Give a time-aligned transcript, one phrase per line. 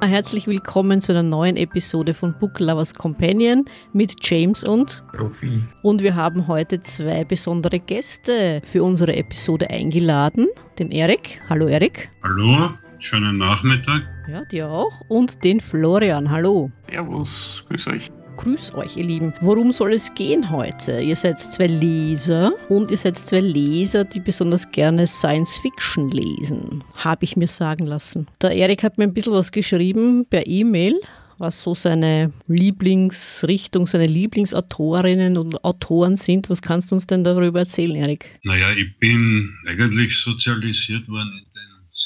[0.00, 5.60] Herzlich willkommen zu einer neuen Episode von Book Lovers Companion mit James und Profi.
[5.82, 10.46] Und wir haben heute zwei besondere Gäste für unsere Episode eingeladen.
[10.78, 11.40] Den Erik.
[11.48, 12.10] Hallo Erik.
[12.22, 14.08] Hallo, schönen Nachmittag.
[14.30, 15.00] Ja, dir auch.
[15.08, 16.30] Und den Florian.
[16.30, 16.70] Hallo.
[16.88, 18.08] Servus, grüß euch.
[18.38, 19.34] Grüß euch, ihr Lieben.
[19.40, 21.00] Worum soll es gehen heute?
[21.00, 26.84] Ihr seid zwei Leser und ihr seid zwei Leser, die besonders gerne Science Fiction lesen,
[26.94, 28.28] habe ich mir sagen lassen.
[28.40, 31.00] Der Erik hat mir ein bisschen was geschrieben per E-Mail
[31.38, 36.50] was so seine Lieblingsrichtung, seine Lieblingsautorinnen und Autoren sind.
[36.50, 38.38] Was kannst du uns denn darüber erzählen, Erik?
[38.42, 41.46] Naja, ich bin eigentlich sozialisiert worden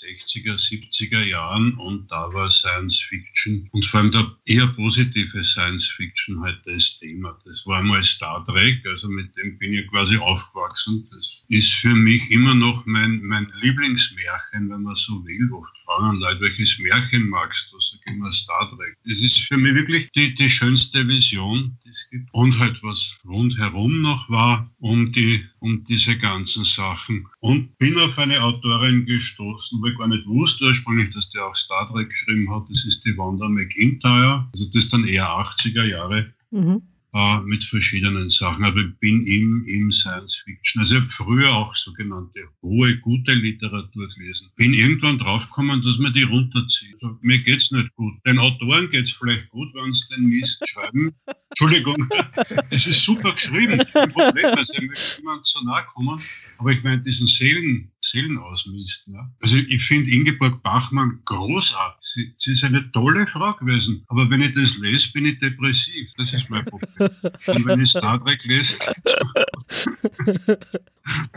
[0.00, 5.86] 60er, 70er Jahren und da war Science Fiction und vor allem der eher positive Science
[5.88, 7.38] Fiction halt das Thema.
[7.44, 11.06] Das war einmal Star Trek, also mit dem bin ich quasi aufgewachsen.
[11.10, 15.52] Das ist für mich immer noch mein, mein Lieblingsmärchen, wenn man so will.
[15.52, 17.78] Oft fragen Leute, welches Märchen magst du?
[17.78, 18.96] Sag ich immer Star Trek.
[19.04, 22.28] Das ist für mich wirklich die, die schönste Vision, die es gibt.
[22.32, 27.26] Und halt was rundherum noch war, um die, um diese ganzen Sachen.
[27.40, 31.54] Und bin auf eine Autorin gestoßen, wo ich gar nicht wusste ursprünglich, dass die auch
[31.54, 32.64] Star Trek geschrieben hat.
[32.70, 34.48] Das ist die Wanda McIntyre.
[34.52, 36.32] Also das ist dann eher 80er Jahre.
[36.50, 36.82] Mhm
[37.14, 38.64] äh, mit verschiedenen Sachen.
[38.64, 40.80] Aber ich bin im, im Science Fiction.
[40.80, 44.50] Also ich habe früher auch sogenannte hohe, gute Literatur gelesen.
[44.56, 46.94] Bin irgendwann draufgekommen, dass man die runterzieht.
[47.02, 48.14] Also, mir geht's nicht gut.
[48.26, 51.14] Den Autoren geht's vielleicht gut, wenn sie den Mist schreiben.
[51.50, 52.08] Entschuldigung,
[52.70, 53.82] es ist super geschrieben.
[53.92, 56.20] Kein Problem, also ich möchte jemand zu nahe kommen.
[56.62, 59.14] Aber ich meine, diesen Seelen, Seelenausmisten.
[59.14, 59.28] Ja.
[59.40, 61.98] Also ich finde Ingeborg Bachmann großartig.
[62.00, 64.04] Sie, sie, ist eine tolle Frau gewesen.
[64.06, 66.08] Aber wenn ich das lese, bin ich depressiv.
[66.18, 67.10] Das ist mein Problem.
[67.48, 68.78] Und wenn ich Star Trek lese.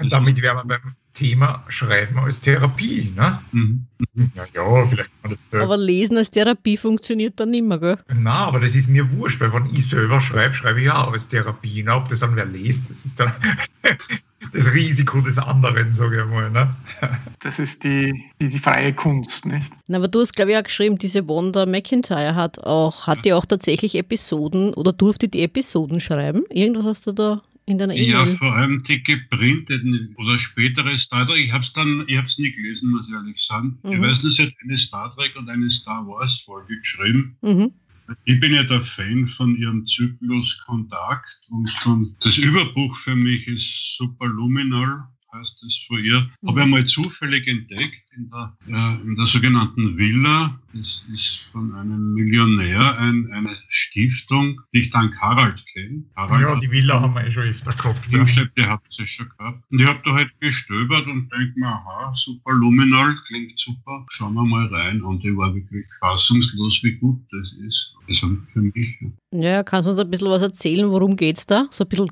[0.09, 3.11] damit wäre man beim Thema Schreiben als Therapie.
[3.15, 3.39] Ne?
[3.51, 3.87] Mhm.
[4.35, 5.53] Ja, ja, vielleicht kann man das.
[5.53, 7.97] Äh aber Lesen als Therapie funktioniert dann nicht mehr, gell?
[8.09, 11.13] Nein, aber das ist mir wurscht, weil wenn ich selber schreibe, schreibe ich ja auch
[11.13, 11.83] als Therapie.
[11.83, 11.95] Ne?
[11.95, 13.33] Ob das dann wer liest, das ist dann
[14.75, 16.51] Risiko des anderen, sage ich mal.
[16.51, 16.75] Ne?
[17.41, 19.71] Das ist die, die, die, freie Kunst, nicht?
[19.85, 23.33] Na, aber du hast, glaube ich, auch geschrieben, diese Wanda McIntyre hat auch, hat die
[23.33, 26.43] auch tatsächlich Episoden oder durfte die Episoden schreiben?
[26.49, 28.09] Irgendwas hast du da in deiner E-Mail?
[28.09, 31.45] Ja, vor allem die geprinteten oder spätere Star Trek.
[31.45, 33.77] Ich habe es dann, ich habe es nie gelesen, muss ich ehrlich sagen.
[33.83, 33.91] Mhm.
[33.91, 37.37] Ich weiß nur, sie hat eine Star Trek und eine Star Wars Folge geschrieben.
[37.41, 37.73] Mhm.
[38.25, 43.47] Ich bin ja der Fan von ihrem Zyklus Kontakt und von, das Überbuch für mich
[43.47, 46.19] ist Superluminal heißt es von ihr.
[46.41, 46.47] Mhm.
[46.47, 50.59] Habe ich einmal zufällig entdeckt in der, äh, in der sogenannten Villa.
[50.73, 56.03] Das ist von einem Millionär ein, eine Stiftung, die ich dank Harald kenne.
[56.17, 57.99] ja, die Villa haben wir eh schon öfter gehabt.
[58.11, 59.63] Ja, die habt ihr schon gehabt.
[59.69, 64.05] Und ich habe da halt gestöbert und denke mir, aha, super luminal, klingt super.
[64.11, 65.01] Schauen wir mal rein.
[65.01, 67.95] Und ich war wirklich fassungslos, wie gut das ist.
[68.07, 68.99] Also für mich.
[69.31, 70.89] Ja, kannst du uns ein bisschen was erzählen?
[70.89, 71.67] Worum geht es da?
[71.71, 72.09] So ein bisschen,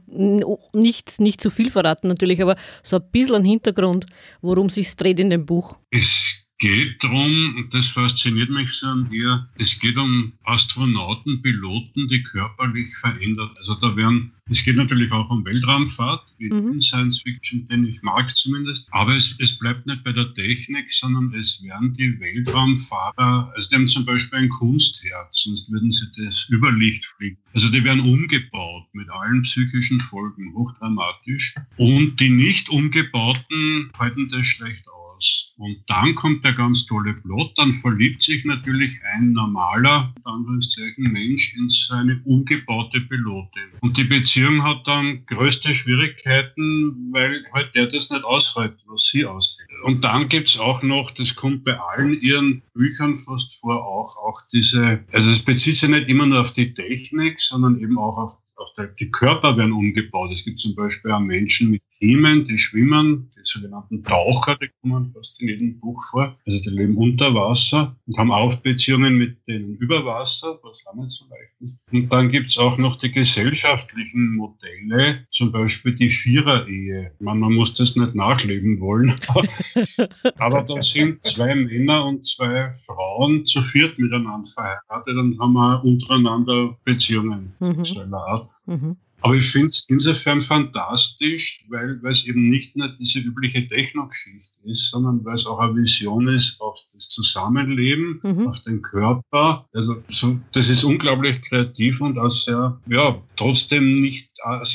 [0.74, 4.06] nicht, nicht zu viel verraten natürlich, aber so ein bisschen ein Hintergrund,
[4.42, 5.78] worum sich dreht in dem Buch.
[5.96, 12.08] Es geht darum, und das fasziniert mich so an ihr, es geht um Astronauten, Piloten,
[12.08, 13.56] die körperlich verändert.
[13.58, 16.74] Also da werden, es geht natürlich auch um Weltraumfahrt, wie mhm.
[16.74, 18.88] in Science Fiction, den ich mag zumindest.
[18.92, 23.75] Aber es, es bleibt nicht bei der Technik, sondern es werden die Weltraumfahrer, also die
[23.75, 27.38] haben zum Beispiel ein Kunstherz, sonst würden sie das Überlicht fliegen.
[27.54, 31.54] Also die werden umgebaut mit allen psychischen Folgen, hochdramatisch.
[31.78, 35.53] Und die nicht umgebauten halten das schlecht aus aus.
[35.57, 41.53] Und dann kommt der ganz tolle Plot, dann verliebt sich natürlich ein normaler, Anführungszeichen, Mensch
[41.56, 43.63] in seine umgebaute Pilotin.
[43.81, 49.25] Und die Beziehung hat dann größte Schwierigkeiten, weil halt der das nicht aushält, was sie
[49.25, 49.69] aushält.
[49.83, 54.41] Und dann gibt's auch noch, das kommt bei allen ihren Büchern fast vor, auch, auch
[54.51, 58.33] diese, also es bezieht sich nicht immer nur auf die Technik, sondern eben auch auf
[58.56, 60.31] auch die Körper werden umgebaut.
[60.31, 65.13] Es gibt zum Beispiel auch Menschen mit Themen, die schwimmen, die sogenannten Taucher, die kommen
[65.13, 66.38] fast in jedem Buch vor.
[66.45, 70.95] Also die leben unter Wasser und haben auch Beziehungen mit denen über Wasser, was auch
[70.95, 71.79] nicht so leicht ist.
[71.94, 77.13] Und dann gibt's auch noch die gesellschaftlichen Modelle, zum Beispiel die Vierer-Ehe.
[77.19, 79.15] Man, man muss das nicht nachleben wollen.
[80.39, 85.81] Aber da sind zwei Männer und zwei Frauen zu viert miteinander verheiratet und haben auch
[85.85, 87.75] untereinander Beziehungen mhm.
[87.75, 88.50] sexueller Art.
[88.65, 88.97] Mhm.
[89.24, 94.52] Aber ich finde es insofern fantastisch, weil, weil es eben nicht nur diese übliche Technogeschichte
[94.66, 98.48] ist, sondern weil es auch eine Vision ist auf das Zusammenleben, mhm.
[98.50, 99.66] auf den Körper.
[99.74, 104.32] Also so, das ist unglaublich kreativ und auch sehr, ja, trotzdem nicht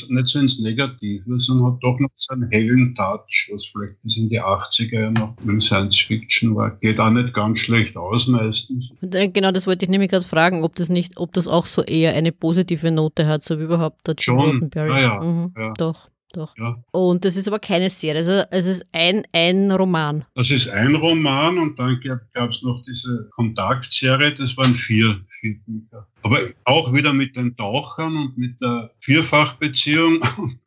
[0.08, 4.16] nicht so ins Negative, sondern hat doch noch so einen hellen Touch, was vielleicht bis
[4.16, 6.70] in die 80er noch im Science Fiction war.
[6.76, 8.92] Geht auch nicht ganz schlecht aus meistens.
[9.02, 11.82] Äh, genau, das wollte ich nämlich gerade fragen, ob das nicht, ob das auch so
[11.82, 14.90] eher eine positive Note hat, so wie überhaupt der Jim Roddenberry.
[14.90, 15.72] Ja, ja, mhm, ja.
[15.76, 16.08] Doch.
[16.32, 16.54] Doch.
[16.58, 16.82] Ja.
[16.92, 20.24] Und das ist aber keine Serie, also es ist ein, ein Roman.
[20.34, 21.98] Das ist ein Roman und dann
[22.34, 26.06] gab es noch diese Kontaktserie, das waren vier, vier Bücher.
[26.22, 30.20] Aber auch wieder mit den Tauchern und mit der Vierfachbeziehung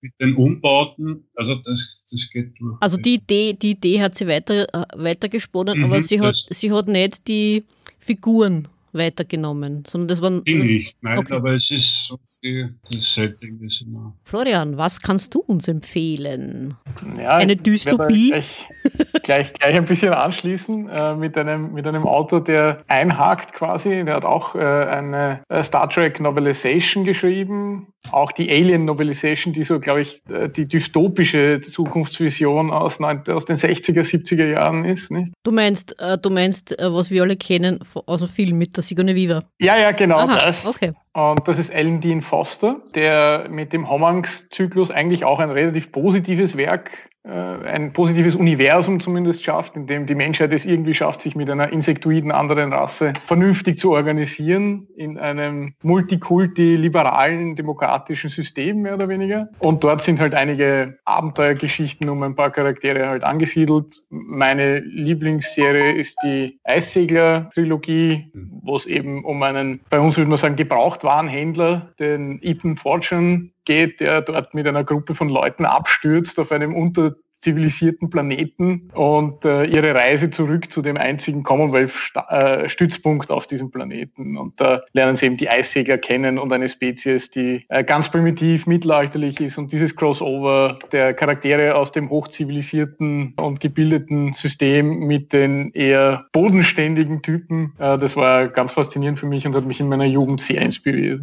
[0.00, 1.28] mit den Umbauten.
[1.36, 2.76] Also das, das geht durch.
[2.80, 6.72] Also die Idee, die Idee hat sie weiter, äh, weitergesponnen, mhm, aber sie hat, sie
[6.72, 7.64] hat nicht die
[7.98, 10.42] Figuren weitergenommen, sondern das waren.
[10.44, 11.34] Die nicht, nein, okay.
[11.34, 14.16] aber es ist so das Setting ist immer.
[14.24, 16.74] Florian, was kannst du uns empfehlen?
[17.16, 18.28] Ja, Eine Dystopie?
[18.30, 18.68] Gleich,
[19.22, 24.04] gleich, gleich, ein bisschen anschließen äh, mit, einem, mit einem Autor, der einhakt quasi.
[24.04, 27.88] Der hat auch äh, eine äh, Star Trek Novelization geschrieben.
[28.10, 33.56] Auch die Alien Novelization, die so, glaube ich, äh, die dystopische Zukunftsvision aus, aus den
[33.56, 35.10] 60er, 70er Jahren ist.
[35.10, 35.32] Nicht?
[35.42, 38.82] Du meinst, äh, du meinst, äh, was wir alle kennen aus dem Film mit der
[38.82, 39.44] Sigourney Weaver?
[39.60, 40.18] Ja, ja, genau.
[40.18, 40.66] Aha, das.
[40.66, 40.92] Okay.
[41.12, 46.56] Und das ist Alan Dean Foster, der mit dem Homanx-Zyklus eigentlich auch ein relativ positives
[46.56, 46.90] Werk
[47.24, 51.70] ein positives Universum zumindest schafft, in dem die Menschheit es irgendwie schafft, sich mit einer
[51.72, 59.48] insektoiden anderen Rasse vernünftig zu organisieren in einem multikulti-liberalen, demokratischen System mehr oder weniger.
[59.58, 64.00] Und dort sind halt einige Abenteuergeschichten um ein paar Charaktere halt angesiedelt.
[64.10, 68.30] Meine Lieblingsserie ist die Eissegler-Trilogie,
[68.62, 74.00] wo es eben um einen, bei uns würde man sagen, Gebrauchtwarenhändler, den Ethan Fortune geht,
[74.00, 79.94] der dort mit einer Gruppe von Leuten abstürzt auf einem unterzivilisierten Planeten und äh, ihre
[79.94, 84.38] Reise zurück zu dem einzigen Commonwealth-Stützpunkt äh, auf diesem Planeten.
[84.38, 88.66] Und da lernen sie eben die Eissegler kennen und eine Spezies, die äh, ganz primitiv,
[88.66, 89.58] mittelalterlich ist.
[89.58, 97.20] Und dieses Crossover der Charaktere aus dem hochzivilisierten und gebildeten System mit den eher bodenständigen
[97.20, 100.62] Typen, äh, das war ganz faszinierend für mich und hat mich in meiner Jugend sehr
[100.62, 101.20] inspiriert.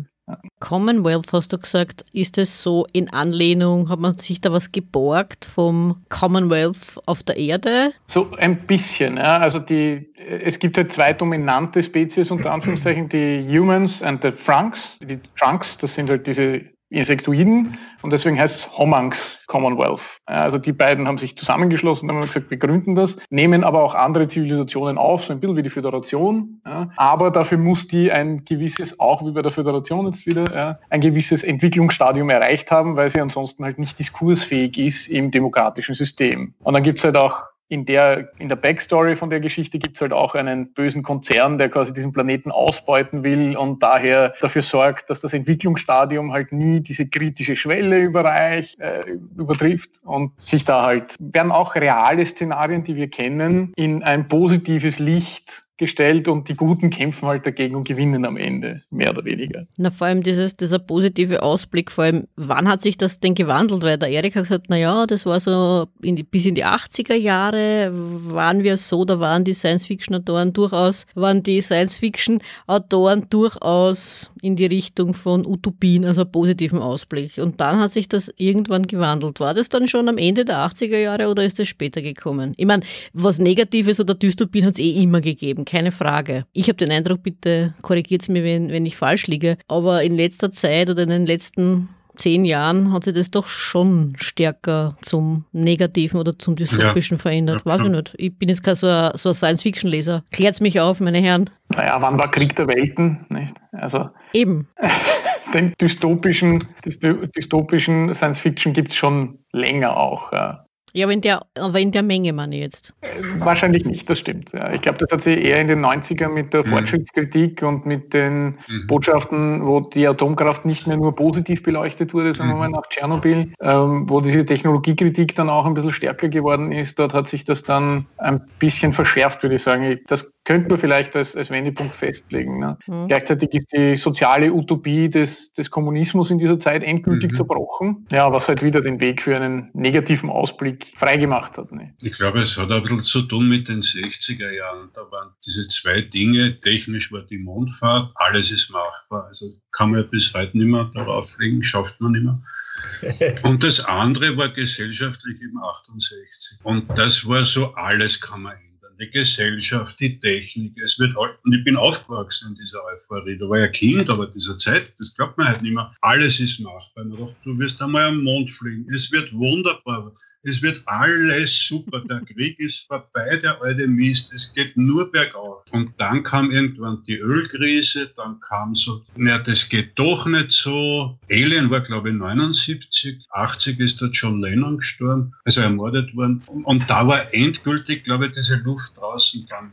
[0.59, 5.45] Commonwealth, hast du gesagt, ist es so in Anlehnung, hat man sich da was geborgt
[5.45, 7.93] vom Commonwealth auf der Erde?
[8.07, 9.37] So ein bisschen, ja.
[9.37, 14.97] Also die, es gibt halt zwei dominante Spezies, unter Anführungszeichen, die Humans und the Franks.
[15.01, 16.61] Die Trunks, das sind halt diese
[16.95, 20.01] Insektoiden und deswegen heißt es Homanx Commonwealth.
[20.25, 23.95] Also die beiden haben sich zusammengeschlossen und haben gesagt, wir gründen das, nehmen aber auch
[23.95, 26.61] andere Zivilisationen auf, so ein bisschen wie die Föderation.
[26.65, 26.89] Ja.
[26.95, 31.01] Aber dafür muss die ein gewisses, auch wie bei der Föderation jetzt wieder, ja, ein
[31.01, 36.53] gewisses Entwicklungsstadium erreicht haben, weil sie ansonsten halt nicht diskursfähig ist im demokratischen System.
[36.63, 40.01] Und dann gibt's halt auch in der, in der Backstory von der Geschichte gibt es
[40.01, 45.09] halt auch einen bösen Konzern, der quasi diesen Planeten ausbeuten will und daher dafür sorgt,
[45.09, 51.15] dass das Entwicklungsstadium halt nie diese kritische Schwelle überreich, äh, übertrifft und sich da halt,
[51.19, 56.89] werden auch reale Szenarien, die wir kennen, in ein positives Licht gestellt und die Guten
[56.89, 59.67] kämpfen halt dagegen und gewinnen am Ende, mehr oder weniger.
[59.77, 63.83] Na, vor allem dieses, dieser positive Ausblick, vor allem, wann hat sich das denn gewandelt?
[63.83, 67.15] Weil der Erik hat gesagt, naja, das war so in die, bis in die 80er
[67.15, 74.67] Jahre waren wir so, da waren die Science-Fiction-Autoren durchaus, waren die Science-Fiction-Autoren durchaus in die
[74.67, 77.37] Richtung von Utopien, also positiven Ausblick.
[77.37, 79.39] Und dann hat sich das irgendwann gewandelt.
[79.39, 82.53] War das dann schon am Ende der 80er Jahre oder ist das später gekommen?
[82.55, 86.45] Ich meine, was Negatives oder Dystopien hat es eh immer gegeben keine Frage.
[86.53, 90.15] Ich habe den Eindruck, bitte korrigiert es mir, wenn, wenn ich falsch liege, aber in
[90.15, 95.45] letzter Zeit oder in den letzten zehn Jahren hat sich das doch schon stärker zum
[95.51, 97.21] Negativen oder zum Dystopischen ja.
[97.21, 97.63] verändert.
[97.65, 98.15] Ja, Weiß ich nicht.
[98.17, 100.23] Ich bin jetzt kein so ein, so ein Science-Fiction-Leser.
[100.31, 101.49] Klärt's mich auf, meine Herren.
[101.69, 103.25] Naja, wann war Krieg der Welten?
[103.29, 103.55] Nicht?
[103.71, 104.67] Also, Eben.
[105.53, 110.31] den dystopischen, dystopischen Science-Fiction gibt es schon länger auch.
[110.31, 110.64] Ja.
[110.95, 112.93] Ja, aber in der, aber in der Menge, meine ich jetzt.
[113.39, 114.53] Wahrscheinlich nicht, das stimmt.
[114.53, 114.71] Ja.
[114.71, 116.69] Ich glaube, das hat sich eher in den 90ern mit der mhm.
[116.69, 118.87] Fortschrittskritik und mit den mhm.
[118.87, 122.61] Botschaften, wo die Atomkraft nicht mehr nur positiv beleuchtet wurde, sondern mhm.
[122.61, 126.97] mal nach Tschernobyl, ähm, wo diese Technologiekritik dann auch ein bisschen stärker geworden ist.
[126.97, 129.99] Dort hat sich das dann ein bisschen verschärft, würde ich sagen.
[130.07, 132.59] Das könnte man vielleicht als, als Wendepunkt festlegen.
[132.59, 132.77] Ne?
[132.87, 133.07] Mhm.
[133.09, 137.35] Gleichzeitig ist die soziale Utopie des, des Kommunismus in dieser Zeit endgültig mhm.
[137.35, 138.05] zerbrochen.
[138.11, 141.71] Ja, was halt wieder den Weg für einen negativen Ausblick freigemacht hat.
[141.71, 141.93] Ne?
[142.01, 144.89] Ich glaube, es hat ein bisschen zu tun mit den 60er Jahren.
[144.93, 146.59] Da waren diese zwei Dinge.
[146.61, 149.25] Technisch war die Mondfahrt, alles ist machbar.
[149.27, 153.35] Also kann man ja bis heute nicht mehr darauf fliegen, schafft man nicht mehr.
[153.43, 156.59] Und das andere war gesellschaftlich im 68.
[156.63, 160.73] Und das war so, alles kann man ändern die Gesellschaft, die Technik.
[160.81, 163.37] Es wird, und ich bin aufgewachsen in dieser Euphorie.
[163.37, 165.91] Da war ja Kind, aber dieser Zeit, das glaubt man halt nicht mehr.
[166.01, 167.05] Alles ist machbar.
[167.05, 168.85] Man dachte, du wirst einmal am Mond fliegen.
[168.93, 170.13] Es wird wunderbar.
[170.43, 172.01] Es wird alles super.
[172.01, 174.31] Der Krieg ist vorbei, der alte Mist.
[174.33, 175.63] Es geht nur bergauf.
[175.71, 178.11] Und dann kam irgendwann die Ölkrise.
[178.15, 181.17] Dann kam so, naja, das geht doch nicht so.
[181.31, 183.25] Alien war, glaube ich, 79.
[183.31, 186.41] 80 ist der John Lennon gestorben, also ermordet worden.
[186.47, 189.71] Und da war endgültig, glaube ich, diese Luft draußen gegangen.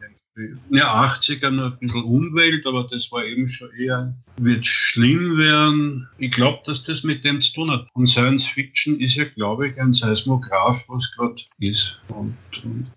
[0.71, 6.09] Ja, 80er noch ein bisschen Umwelt, aber das war eben schon eher, wird schlimm werden.
[6.17, 7.87] Ich glaube, dass das mit dem zu tun hat.
[7.93, 12.01] Und Science Fiction ist ja, glaube ich, ein Seismograph, was gerade ist.
[12.09, 12.91] Und, und,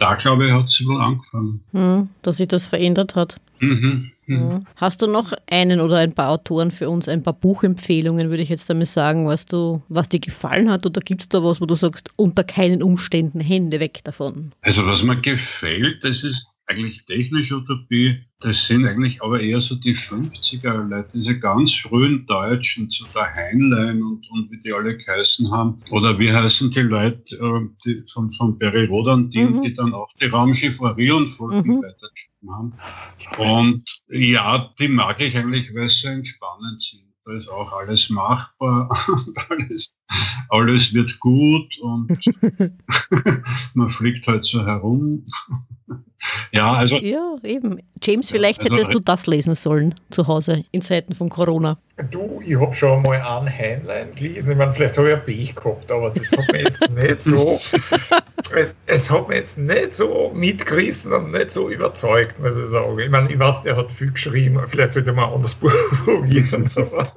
[0.00, 1.62] da, glaube ich, hat es wohl angefangen.
[1.72, 3.36] Hm, dass sich das verändert hat.
[3.60, 4.10] Mhm.
[4.26, 4.60] Mhm.
[4.76, 8.48] Hast du noch einen oder ein paar Autoren für uns, ein paar Buchempfehlungen, würde ich
[8.48, 10.86] jetzt damit sagen, was, du, was dir gefallen hat?
[10.86, 14.52] Oder gibt es da was, wo du sagst, unter keinen Umständen Hände weg davon?
[14.62, 19.74] Also was mir gefällt, das ist eigentlich technische Utopie, das sind eigentlich aber eher so
[19.74, 24.96] die 50er Leute, diese ganz frühen Deutschen, so der Heinlein und, und wie die alle
[24.96, 25.76] geheißen haben.
[25.90, 29.62] Oder wie heißen die Leute äh, die von, von Perry Rodan, die, mhm.
[29.62, 31.82] die dann auch die Raumschifferie und Folgen mhm.
[31.82, 32.72] weitergeschrieben haben.
[33.38, 37.10] Und ja, die mag ich eigentlich, weil sie entspannend sind.
[37.26, 39.94] Da ist auch alles machbar und alles,
[40.48, 42.18] alles wird gut und
[43.74, 45.26] man fliegt halt so herum.
[46.52, 46.96] Ja, also.
[46.96, 47.80] Ja, eben.
[48.02, 51.78] James, vielleicht also, hättest du das lesen sollen zu Hause in Zeiten von Corona.
[52.10, 54.52] Du, ich habe schon mal ein Heinlein gelesen.
[54.52, 57.58] Ich meine, vielleicht habe ich ein Pech gehabt, aber das hat mich jetzt nicht so.
[58.56, 62.98] es, es hat mich jetzt nicht so mitgerissen und nicht so überzeugt, muss ich sagen.
[62.98, 64.58] Ich meine, ich weiß, der hat viel geschrieben.
[64.68, 65.72] Vielleicht sollte man ein anderes Buch
[66.04, 66.68] probieren.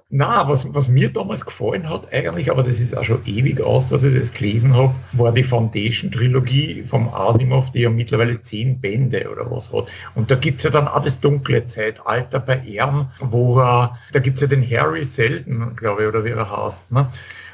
[0.09, 3.87] Nein, was, was mir damals gefallen hat, eigentlich, aber das ist auch schon ewig aus,
[3.87, 9.29] dass ich das gelesen habe, war die Foundation-Trilogie vom Asimov, die ja mittlerweile zehn Bände
[9.31, 9.87] oder was hat.
[10.15, 14.19] Und da gibt es ja dann auch das dunkle Zeitalter bei ihm, wo er, da
[14.19, 17.07] gibt es ja den Harry Selden, glaube ich, oder wie er heißt, ne?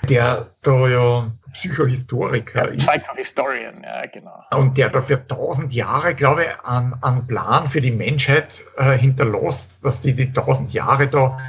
[0.07, 2.87] der da ja Psychohistoriker ist.
[2.87, 4.43] Psychohistorian, ja, genau.
[4.51, 8.97] Und der da für tausend Jahre, glaube ich, einen, einen Plan für die Menschheit äh,
[8.97, 11.39] hinterlässt, dass die die tausend Jahre da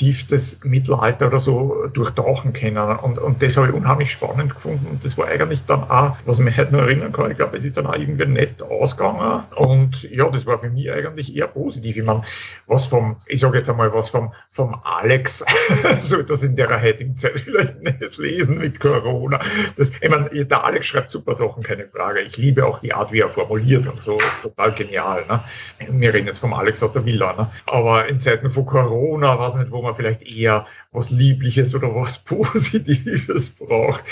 [0.00, 2.78] tiefstes Mittelalter oder so durchtauchen können.
[2.78, 4.86] Und, und das habe ich unheimlich spannend gefunden.
[4.86, 7.58] Und das war eigentlich dann auch, was ich mich heute noch erinnern kann, ich glaube,
[7.58, 9.42] es ist dann auch irgendwie nett ausgegangen.
[9.56, 11.98] Und ja, das war für mich eigentlich eher positiv.
[11.98, 12.22] Ich meine,
[12.66, 15.44] was vom, ich sage jetzt einmal, was vom, vom Alex,
[16.00, 19.38] so das in der heutigen Zeit vielleicht nicht lesen mit Corona.
[19.76, 22.20] Das, ich meine, der Alex schreibt super Sachen, keine Frage.
[22.20, 25.26] Ich liebe auch die Art, wie er formuliert und so, total genial.
[25.28, 25.44] Ne?
[25.90, 27.34] Wir reden jetzt vom Alex aus der Villa.
[27.34, 27.50] Ne?
[27.66, 31.94] Aber in Zeiten von Corona, weiß nicht, wo man man vielleicht eher was Liebliches oder
[31.94, 34.04] was Positives braucht.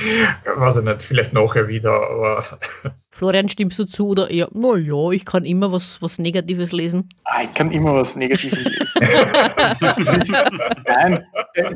[0.57, 2.59] Weiß ich nicht, vielleicht nachher wieder, aber.
[3.11, 7.09] Florian, stimmst du zu oder eher, naja, ich kann immer was, was Negatives lesen?
[7.25, 8.87] Ah, ich kann immer was Negatives lesen.
[10.87, 11.25] Nein,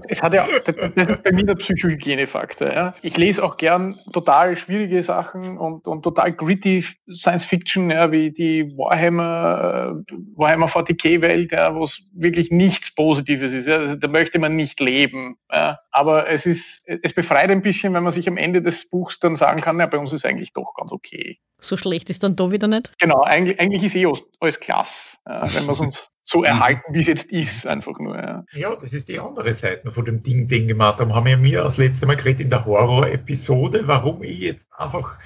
[0.08, 0.46] es hat ja,
[0.94, 2.72] das ist bei mir der Psychohygienefaktor.
[2.72, 2.94] Ja.
[3.02, 8.30] Ich lese auch gern total schwierige Sachen und, und total gritty Science Fiction, ja, wie
[8.30, 13.66] die Warhammer, äh, Warhammer 40k-Welt, ja, wo es wirklich nichts Positives ist.
[13.66, 13.78] Ja.
[13.78, 15.36] Also, da möchte man nicht lesen leben.
[15.50, 15.78] Ja.
[15.90, 19.36] Aber es ist, es befreit ein bisschen, wenn man sich am Ende des Buchs dann
[19.36, 21.38] sagen kann, ja, bei uns ist eigentlich doch ganz okay.
[21.58, 22.92] So schlecht ist dann da wieder nicht?
[22.98, 24.06] Genau, eigentlich, eigentlich ist eh
[24.40, 26.44] alles klasse, ja, wenn wir es uns so mhm.
[26.44, 28.16] erhalten, wie es jetzt ist, einfach nur.
[28.16, 28.44] Ja.
[28.52, 31.14] ja, das ist die andere Seite von dem Ding, den gemacht haben.
[31.14, 35.18] Haben wir mir das letzte Mal geredet in der Horror-Episode, warum ich jetzt einfach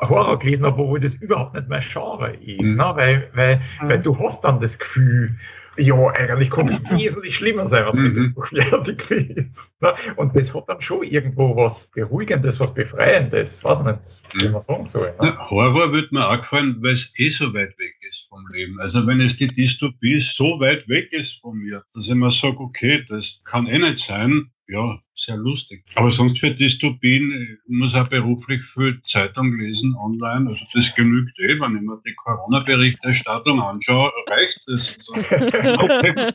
[0.00, 2.72] Horror gelesen habe, obwohl das überhaupt nicht mein Genre ist.
[2.72, 2.76] Mhm.
[2.76, 2.92] Ne?
[2.94, 3.88] Weil, weil, mhm.
[3.88, 5.36] weil du hast dann das Gefühl,
[5.80, 8.62] ja, eigentlich kann es wesentlich schlimmer sein, wenn es mhm.
[8.62, 9.72] fertig ist.
[10.16, 13.98] Und das hat dann schon irgendwo was Beruhigendes, was Befreiendes, weiß nicht,
[14.34, 15.12] wie man sagen soll.
[15.20, 15.36] Ne?
[15.38, 18.78] Horror wird mir auch gefallen, weil es eh so weit weg ist vom Leben.
[18.80, 22.58] Also wenn es die Dystopie so weit weg ist von mir, dass ich mir sage,
[22.58, 25.84] okay, das kann eh nicht sein, ja, sehr lustig.
[25.96, 30.50] Aber sonst für Dystopien muss auch beruflich viel Zeitung lesen online.
[30.50, 34.96] Also das genügt eh, wenn ich mir die Corona-Berichterstattung anschaue, reicht das.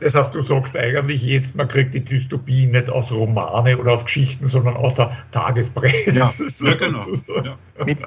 [0.00, 4.04] das heißt, du sagst eigentlich jetzt, man kriegt die Dystopie nicht aus Romane oder aus
[4.04, 6.10] Geschichten, sondern aus der Tagespresse.
[6.12, 7.06] Ja, ja genau.
[7.44, 7.58] Ja.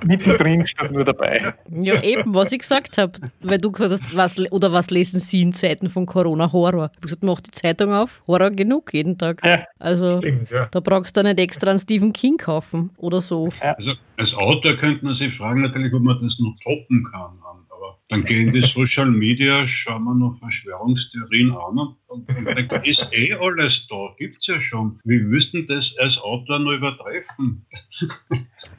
[0.05, 1.53] mittendrin steht nur dabei.
[1.69, 3.13] Ja, eben, was ich gesagt habe.
[3.41, 6.51] Weil du gesagt hast, was, oder was lesen Sie in Zeiten von Corona?
[6.51, 6.89] Horror.
[6.91, 9.44] Ich habe gesagt, mach die Zeitung auf, Horror genug jeden Tag.
[9.45, 10.65] Ja, also stimmt, ja.
[10.71, 13.49] da brauchst du nicht extra einen Stephen King kaufen oder so.
[13.61, 17.37] Also als Autor könnte man sich fragen natürlich, ob man das noch toppen kann.
[17.45, 23.33] aber dann gehen die Social Media, schauen wir noch Verschwörungstheorien an und, da ist eh
[23.35, 24.99] alles da, gibt es ja schon.
[25.03, 27.65] Wie müssten das als Autor nur übertreffen?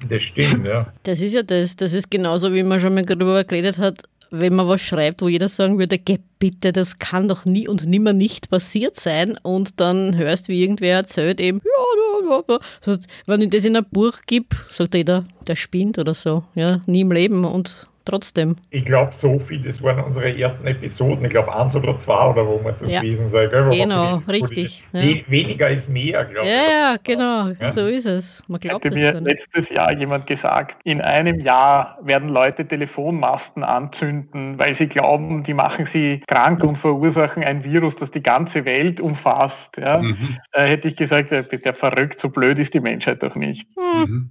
[0.09, 0.93] Das stimmt, ja.
[1.05, 4.55] Das ist ja das, das ist genauso, wie man schon mal darüber geredet hat, wenn
[4.55, 8.13] man was schreibt, wo jeder sagen würde, geh bitte, das kann doch nie und nimmer
[8.13, 12.59] nicht passiert sein und dann hörst, wie irgendwer erzählt eben, ja, ja, ja.
[12.81, 16.81] So, wenn ich das in ein Buch gebe, sagt jeder, der spinnt oder so, ja,
[16.87, 18.57] nie im Leben und trotzdem.
[18.71, 22.47] Ich glaube, so viel, das waren unsere ersten Episoden, ich glaube eins oder zwei oder
[22.47, 23.01] wo muss das ja.
[23.01, 23.51] gewesen sein.
[23.51, 23.69] Gell?
[23.71, 24.85] Genau, die, richtig.
[24.93, 25.25] Die, ja.
[25.29, 26.53] Weniger ist mehr, glaube ich.
[26.53, 27.71] Ja, ja, genau, ja.
[27.71, 28.43] so ist es.
[28.49, 34.59] Man glaubt Hätte mir letztes Jahr jemand gesagt, in einem Jahr werden Leute Telefonmasten anzünden,
[34.59, 39.01] weil sie glauben, die machen sie krank und verursachen ein Virus, das die ganze Welt
[39.01, 39.77] umfasst.
[39.77, 39.99] Ja?
[39.99, 40.39] Mhm.
[40.53, 43.69] Äh, hätte ich gesagt, der verrückt, so blöd ist die Menschheit doch nicht.
[43.77, 44.31] Mhm.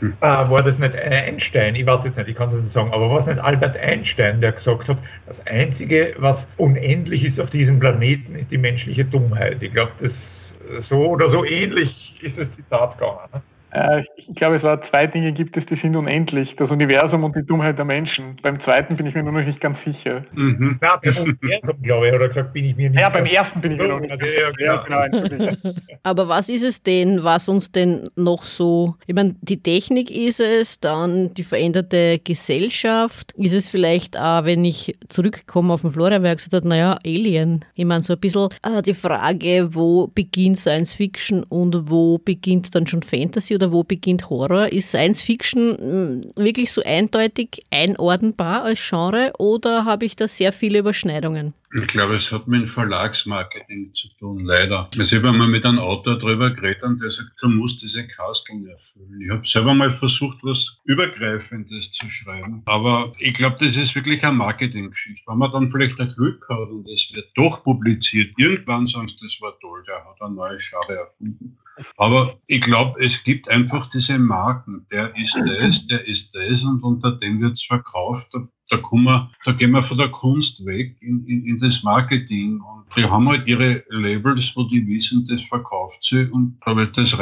[0.00, 1.74] äh, war das nicht Einstein?
[1.74, 4.40] Ich weiß jetzt nicht, ich kann es nicht sagen, aber war es nicht Albert Einstein,
[4.40, 9.62] der gesagt hat, das Einzige, was unendlich ist auf diesem Planeten, ist die menschliche Dummheit.
[9.62, 13.42] Ich glaube, das so oder so ähnlich ist das Zitat gegangen.
[13.70, 16.56] Äh, ich glaube, es war zwei Dinge gibt es, die sind unendlich.
[16.56, 18.36] Das Universum und die Dummheit der Menschen.
[18.42, 20.24] Beim zweiten bin ich mir nur noch nicht ganz sicher.
[20.32, 20.78] Mhm.
[20.80, 23.72] Na, beim Universum, glaube ich, oder gesagt, bin ich mir nicht Ja, beim ersten bin
[23.72, 24.50] ich mir noch nicht ganz sicher.
[24.58, 25.72] Ja, genau,
[26.02, 30.40] Aber was ist es denn, was uns denn noch so, ich meine, die Technik ist
[30.40, 33.32] es, dann die veränderte Gesellschaft.
[33.36, 37.64] Ist es vielleicht auch, wenn ich zurückkomme auf den Florianberg, gesagt habe, naja, Alien.
[37.74, 42.74] Ich meine, so ein bisschen äh, die Frage, wo beginnt Science Fiction und wo beginnt
[42.74, 44.72] dann schon Fantasy oder wo beginnt Horror?
[44.72, 50.52] Ist Science Fiction hm, wirklich so eindeutig einordnbar als Genre oder habe ich da sehr
[50.52, 51.54] viele Überschneidungen?
[51.74, 54.88] Ich glaube, es hat mit Verlagsmarketing zu tun, leider.
[54.98, 58.06] Also ich habe einmal mit einem Autor darüber geredet und der sagt, du musst diese
[58.08, 59.20] Kasteln erfüllen.
[59.20, 62.62] Ich habe selber mal versucht, was Übergreifendes zu schreiben.
[62.64, 65.22] Aber ich glaube, das ist wirklich eine Marketinggeschichte.
[65.26, 69.16] Wenn man dann vielleicht ein Glück hat und es wird doch publiziert, irgendwann sagen sie,
[69.20, 71.58] das war toll, der hat eine neue Schare erfunden.
[71.96, 74.86] Aber ich glaube, es gibt einfach diese Marken.
[74.90, 78.28] Der ist das, der ist das und unter dem wird es verkauft.
[78.32, 82.60] Da, da, wir, da gehen wir von der Kunst weg in, in, in das Marketing.
[82.60, 86.96] Und die haben halt ihre Labels, wo die wissen, das verkauft sie und da wird
[86.96, 87.18] das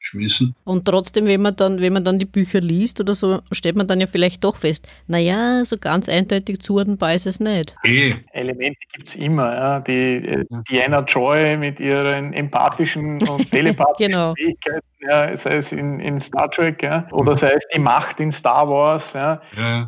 [0.00, 0.54] reinschmissen.
[0.64, 3.86] Und trotzdem, wenn man dann, wenn man dann die Bücher liest oder so, stellt man
[3.86, 7.76] dann ja vielleicht doch fest, naja, so ganz eindeutig zuordnenbar ist es nicht.
[7.84, 8.14] E.
[8.32, 9.54] Elemente gibt es immer.
[9.54, 9.80] Ja.
[9.80, 14.34] Die äh, Diana Joy mit ihren empathischen und telepathischen genau.
[14.34, 18.30] Fähigkeiten ja, sei es in, in Star Trek, ja, oder sei es die Macht in
[18.30, 19.14] Star Wars.
[19.14, 19.40] Ja.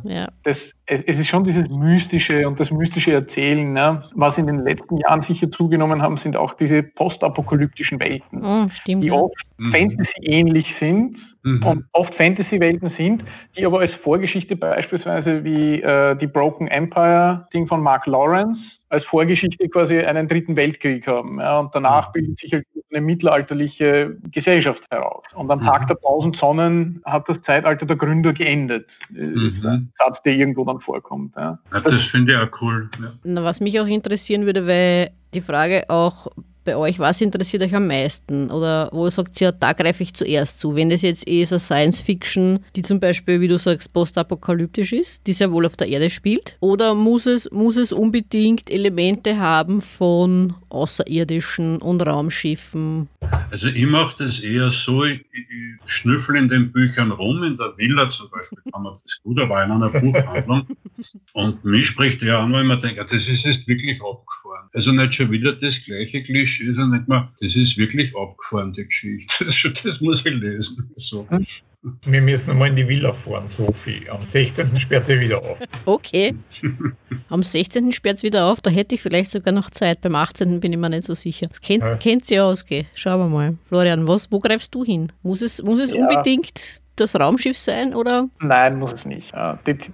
[0.05, 0.29] ja.
[0.43, 3.77] Das, es, es ist schon dieses Mystische und das mystische Erzählen.
[3.77, 4.03] Ja.
[4.15, 9.05] Was in den letzten Jahren sicher zugenommen haben, sind auch diese postapokalyptischen Welten, oh, stimmt,
[9.05, 9.15] die ja.
[9.15, 9.71] oft mhm.
[10.05, 11.63] Fantasy-ähnlich sind mhm.
[11.65, 13.25] und oft Fantasy-Welten sind,
[13.57, 19.69] die aber als Vorgeschichte beispielsweise wie äh, die Broken Empire-Ding von Mark Lawrence als Vorgeschichte
[19.69, 21.41] quasi einen dritten Weltkrieg haben.
[21.41, 22.13] Ja, und danach mhm.
[22.13, 25.25] bildet sich halt eine mittelalterliche Gesellschaft heraus.
[25.35, 25.65] Und am mhm.
[25.65, 28.99] Tag der tausend Sonnen hat das Zeitalter der Gründer geendet.
[29.11, 29.35] Mhm.
[29.35, 31.37] Das ist ein Satz, der irgendwo dann vorkommt.
[31.37, 31.59] Ja.
[31.71, 32.91] das, das finde ich auch cool.
[33.01, 33.09] Ja.
[33.25, 36.27] Na, was mich auch interessieren würde, weil die Frage auch
[36.65, 38.51] bei euch, was interessiert euch am meisten?
[38.51, 40.75] Oder wo sagt ihr, da greife ich zuerst zu?
[40.75, 45.27] Wenn das jetzt eh so Science Fiction, die zum Beispiel, wie du sagst, postapokalyptisch ist,
[45.27, 46.57] die sehr wohl auf der Erde spielt?
[46.61, 53.09] Oder muss es, muss es unbedingt Elemente haben von Außerirdischen und Raumschiffen?
[53.51, 55.47] Also ich mache das eher so, ich, ich
[55.87, 59.65] schnüffel in den Büchern rum, in der Villa zum Beispiel kann man das gut, aber
[59.65, 60.67] in einer Buchhandlung.
[61.33, 64.52] Und mich spricht eher an, weil man denkt, das ist jetzt wirklich abgefahren.
[64.75, 68.87] Also nicht schon wieder das gleiche Klischee und nicht mehr, das ist wirklich abgefahren, die
[68.87, 69.45] Geschichte.
[69.45, 70.91] Das, das muss ich lesen.
[70.97, 71.27] So.
[72.07, 74.09] Wir müssen mal in die Villa fahren, Sophie.
[74.09, 74.79] Am 16.
[74.79, 75.59] sperrt sie wieder auf.
[75.85, 76.33] Okay.
[77.29, 77.91] Am 16.
[77.91, 80.01] sperrt sie wieder auf, da hätte ich vielleicht sogar noch Zeit.
[80.01, 80.61] Beim 18.
[80.61, 81.49] bin ich mir nicht so sicher.
[81.49, 81.97] Das kennt, ja.
[81.97, 82.87] kennt sie aus, gell?
[82.95, 83.59] Schauen wir mal.
[83.65, 85.11] Florian, was, wo greifst du hin?
[85.23, 85.97] Muss es, muss es ja.
[85.97, 88.29] unbedingt das Raumschiff sein, oder?
[88.41, 89.33] Nein, muss es nicht.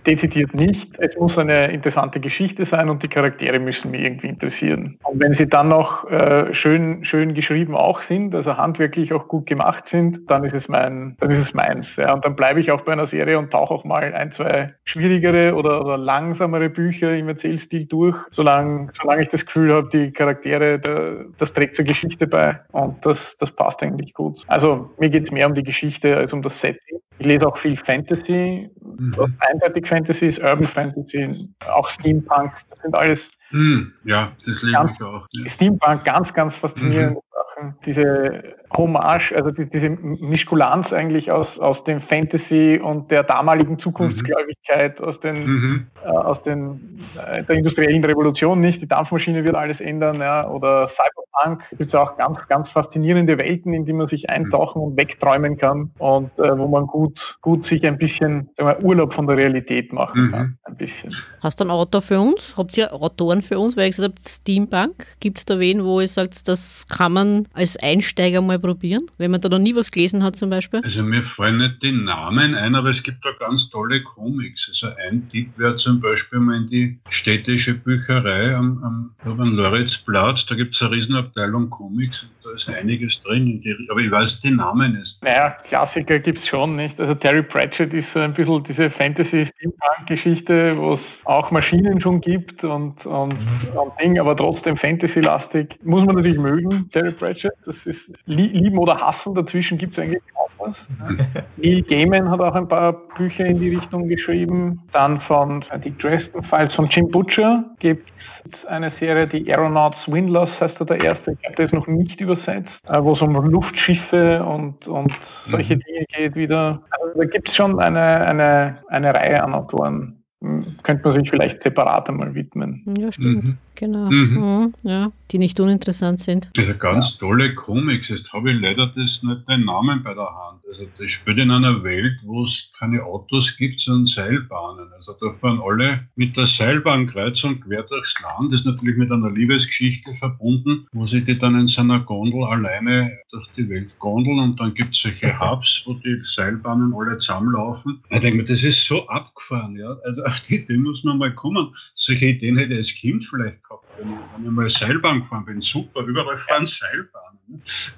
[0.07, 0.99] dezidiert nicht.
[0.99, 4.99] Es muss eine interessante Geschichte sein und die Charaktere müssen mich irgendwie interessieren.
[5.05, 9.47] Und wenn sie dann noch äh, schön, schön geschrieben auch sind, also handwerklich auch gut
[9.47, 11.97] gemacht sind, dann ist es mein, dann ist es meins.
[11.97, 12.15] Ja.
[12.15, 15.55] Und dann bleibe ich auch bei einer Serie und tauche auch mal ein, zwei schwierigere
[15.55, 21.29] oder, oder langsamere Bücher im Erzählstil durch, solange, solange ich das Gefühl habe, die Charaktere,
[21.39, 24.45] das trägt zur Geschichte bei und das, das passt eigentlich gut.
[24.49, 26.88] Also mir geht es mehr um die Geschichte als um das Setting.
[27.19, 29.37] Ich lese auch viel Fantasy, mhm.
[29.41, 33.33] eindeutig Fantasy ist Urban Fantasy, auch Steampunk, das sind alles.
[33.51, 33.93] Mhm.
[34.05, 35.27] Ja, das lebe ich auch.
[35.33, 35.49] Ja.
[35.51, 37.21] Steampunk, ganz, ganz faszinierende mhm.
[37.59, 37.79] machen.
[37.85, 45.01] Diese Hommage, also die, diese Mischkulanz eigentlich aus, aus dem Fantasy und der damaligen Zukunftsgläubigkeit,
[45.01, 45.87] aus den, mhm.
[46.05, 48.83] äh, aus den äh, der industriellen Revolution nicht.
[48.83, 51.65] Die Dampfmaschine wird alles ändern, ja, oder Cyberpunk.
[51.71, 55.91] Gibt es auch ganz, ganz faszinierende Welten, in die man sich eintauchen und wegträumen kann
[55.99, 60.27] und äh, wo man gut, gut sich ein bisschen wir, Urlaub von der Realität machen
[60.27, 60.31] mhm.
[60.31, 60.59] kann.
[60.65, 61.11] Ein bisschen.
[61.41, 62.55] Hast du einen Autor für uns?
[62.57, 63.77] Habt ihr Autoren für uns?
[63.77, 65.07] Weil ich gesagt habe, Steampunk.
[65.21, 69.31] Gibt es da wen, wo ihr sagt, das kann man als Einsteiger mal probieren, wenn
[69.31, 70.81] man da noch nie was gelesen hat zum Beispiel?
[70.83, 74.69] Also mir fallen nicht die Namen ein, aber es gibt da ganz tolle Comics.
[74.69, 80.47] Also ein Tipp wäre zum Beispiel mal in die städtische Bücherei am, am, am Loritzplatz.
[80.47, 84.99] Da gibt es eine Riesenabteilung Comics da ist einiges drin, aber ich weiß den Namen
[84.99, 85.23] nicht.
[85.23, 87.01] Naja, Klassiker gibt es schon, nicht?
[87.01, 92.65] Also Terry Pratchett ist so ein bisschen diese Fantasy-Steampunk-Geschichte, wo es auch Maschinen schon gibt
[92.65, 93.77] und, und, mhm.
[93.77, 95.79] und Ding, aber trotzdem Fantasy-lastig.
[95.83, 97.55] Muss man natürlich mögen, Terry Pratchett.
[97.65, 100.23] Das ist lieben oder hassen, dazwischen gibt es eigentlich
[100.59, 100.87] was.
[101.57, 104.81] Neil Gaiman hat auch ein paar Bücher in die Richtung geschrieben.
[104.93, 110.61] Dann von die Dresden Files von Jim Butcher gibt es eine Serie, die Aeronauts Swindlers
[110.61, 111.33] heißt er der erste.
[111.33, 115.77] Ich der ist noch nicht über übersetzt, äh, wo es um Luftschiffe und, und solche
[115.77, 115.81] mhm.
[115.81, 116.83] Dinge geht wieder.
[116.91, 121.63] Also da gibt es schon eine, eine, eine Reihe an Autoren, könnte man sich vielleicht
[121.63, 122.85] separat einmal widmen.
[122.99, 123.45] Ja, stimmt.
[123.45, 123.59] Mhm.
[123.75, 124.11] Genau.
[124.11, 124.39] Mhm.
[124.39, 124.75] Mhm.
[124.83, 126.51] Ja, die nicht uninteressant sind.
[126.55, 127.27] Das ist ganz ja.
[127.27, 128.09] tolle Comics.
[128.09, 130.61] Jetzt habe ich leider das nicht den Namen bei der Hand.
[130.69, 134.93] Also das spielt in einer Welt, wo es keine Autos gibt, sondern Seilbahnen.
[134.93, 138.53] Also da fahren alle mit der Seilbahn kreuz und quer durchs Land.
[138.53, 143.19] Das ist natürlich mit einer Liebesgeschichte verbunden, wo sie die dann in seiner Gondel alleine
[143.31, 148.03] durch die Welt gondeln und dann gibt es solche Hubs, wo die Seilbahnen alle zusammenlaufen.
[148.11, 149.75] Ich denke mir, das ist so abgefahren.
[149.77, 149.97] Ja?
[150.05, 151.75] Also auf die Idee muss man mal kommen.
[151.95, 155.61] Solche Ideen hätte ich als Kind vielleicht gehabt, wenn, wenn ich mal Seilbahn gefahren bin.
[155.61, 157.38] Super, überall fahren Seilbahnen.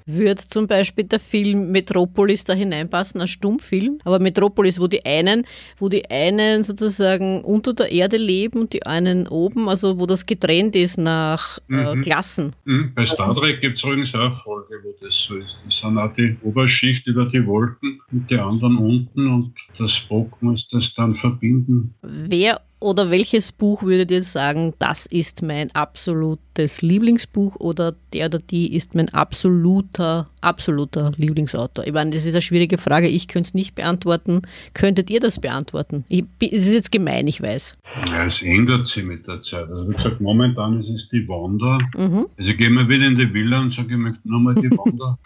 [0.06, 5.46] Würde zum Beispiel der Film Metropolis da hineinpassen, ein Stummfilm, aber Metropolis, wo die einen,
[5.78, 10.26] wo die einen sozusagen unter der Erde leben und die einen oben, also wo das
[10.26, 12.00] getrennt ist nach äh, mhm.
[12.02, 12.52] Klassen.
[12.64, 12.92] Mhm.
[12.94, 15.58] Bei Star Trek gibt es übrigens auch Folge, wo das so ist.
[15.66, 20.40] Die sind auch die Oberschicht über die Wolken und die anderen unten und das Spock
[20.42, 21.94] muss das dann verbinden.
[22.02, 28.38] Wer oder welches Buch würdet ihr sagen, das ist mein absolutes Lieblingsbuch oder der oder
[28.38, 31.86] die ist mein absoluter, absoluter Lieblingsautor?
[31.86, 33.08] Ich meine, das ist eine schwierige Frage.
[33.08, 34.42] Ich könnte es nicht beantworten.
[34.74, 36.04] Könntet ihr das beantworten?
[36.10, 37.76] Es ist jetzt gemein, ich weiß.
[38.10, 39.68] Ja, es ändert sich mit der Zeit.
[39.68, 41.78] Also wie gesagt, momentan ist es die Wanda.
[41.96, 42.26] Mhm.
[42.36, 45.18] Also ich gehe mal wieder in die Villa und sage, ich möchte nochmal die Wanda.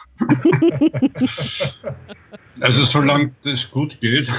[2.60, 4.30] also solange das gut geht.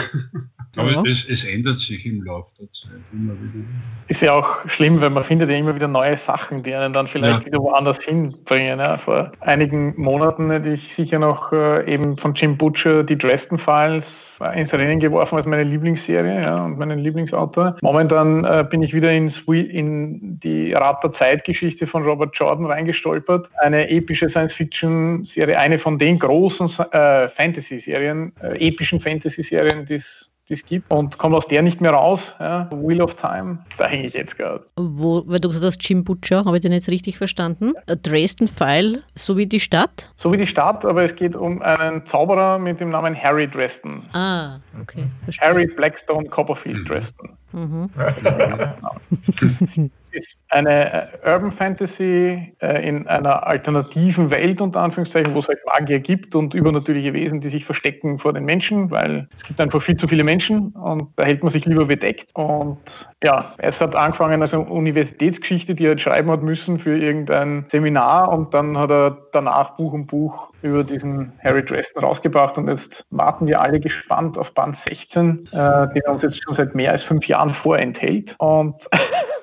[0.78, 1.04] Aber ja.
[1.06, 3.66] es, es, ändert sich im Laufe der Zeit immer wieder.
[4.08, 7.08] Ist ja auch schlimm, weil man findet ja immer wieder neue Sachen, die einen dann
[7.08, 7.46] vielleicht ja.
[7.46, 8.80] wieder woanders hinbringen.
[8.80, 8.98] Ja.
[8.98, 14.40] Vor einigen Monaten hätte ich sicher noch äh, eben von Jim Butcher die Dresden Files
[14.56, 17.78] ins Rennen geworfen als meine Lieblingsserie ja, und meinen Lieblingsautor.
[17.82, 23.50] Momentan äh, bin ich wieder in, in die Rat der Zeit-Geschichte von Robert Jordan reingestolpert.
[23.60, 30.54] Eine epische Science-Fiction-Serie, eine von den großen äh, Fantasy-Serien, äh, epischen Fantasy-Serien, die es die
[30.54, 32.36] es gibt und kommt aus der nicht mehr raus.
[32.40, 32.70] Ja.
[32.72, 34.66] Wheel of Time, da hänge ich jetzt gerade.
[34.76, 37.74] Wo, weil du gesagt hast, Jim Butcher, habe ich den jetzt richtig verstanden?
[37.88, 37.96] Ja.
[37.96, 40.12] Dresden File, so wie die Stadt?
[40.18, 44.04] So wie die Stadt, aber es geht um einen Zauberer mit dem Namen Harry Dresden.
[44.14, 45.06] Ah, okay.
[45.24, 45.48] Verstehe.
[45.48, 46.86] Harry Blackstone Copperfield mhm.
[46.86, 47.30] Dresden.
[47.52, 47.90] Mhm.
[50.16, 55.60] ist eine äh, Urban Fantasy äh, in einer alternativen Welt, unter Anführungszeichen, wo es halt
[55.66, 59.82] Magier gibt und übernatürliche Wesen, die sich verstecken vor den Menschen, weil es gibt einfach
[59.82, 62.32] viel zu viele Menschen und da hält man sich lieber bedeckt.
[62.34, 62.78] Und
[63.24, 67.66] ja, es hat angefangen als eine Universitätsgeschichte, die er halt schreiben hat müssen für irgendein
[67.68, 72.70] Seminar und dann hat er danach Buch um Buch über diesen Harry Dresden rausgebracht und
[72.70, 76.74] jetzt warten wir alle gespannt auf Band 16, äh, den er uns jetzt schon seit
[76.76, 78.36] mehr als fünf Jahren vorenthält.
[78.40, 78.88] Und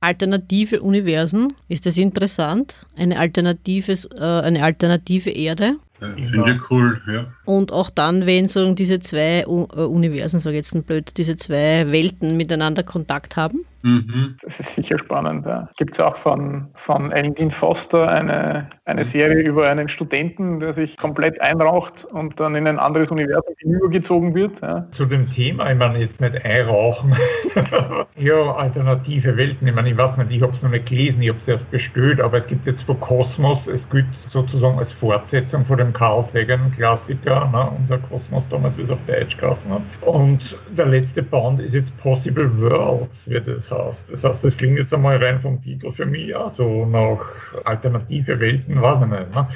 [0.00, 2.86] Alternative Universen, ist das interessant?
[2.98, 5.76] Eine, alternatives, äh, eine alternative Erde?
[6.00, 7.26] Ja, Finde ich cool, ja.
[7.44, 11.36] Und auch dann, wenn so diese zwei uh, Universen, sage ich jetzt ein blöd, diese
[11.36, 13.66] zwei Welten miteinander Kontakt haben?
[13.82, 14.36] Mhm.
[14.42, 15.46] Das ist sicher spannend.
[15.46, 15.68] Ja.
[15.76, 20.96] Gibt es auch von, von Dean Foster eine, eine Serie über einen Studenten, der sich
[20.96, 24.60] komplett einraucht und dann in ein anderes Universum hinübergezogen wird.
[24.60, 24.86] Ja.
[24.90, 27.16] Zu dem Thema, ich meine, jetzt nicht einrauchen.
[28.18, 29.66] ja, alternative Welten.
[29.66, 31.70] Ich meine, ich weiß nicht, ich habe es noch nicht gelesen, ich habe es erst
[31.70, 36.24] bestellt, aber es gibt jetzt von Kosmos, es gilt sozusagen als Fortsetzung von dem Carl
[36.24, 39.82] Sagan-Klassiker, ne, unser Kosmos damals, wie es auf Deutsch geheißen hat.
[40.02, 44.10] Und der letzte Band ist jetzt Possible Worlds, wird es hast.
[44.12, 47.20] Das heißt, das klingt jetzt einmal rein vom Titel für mich ja so nach
[47.64, 49.34] alternative Welten, weiß ich nicht.
[49.34, 49.48] Ne?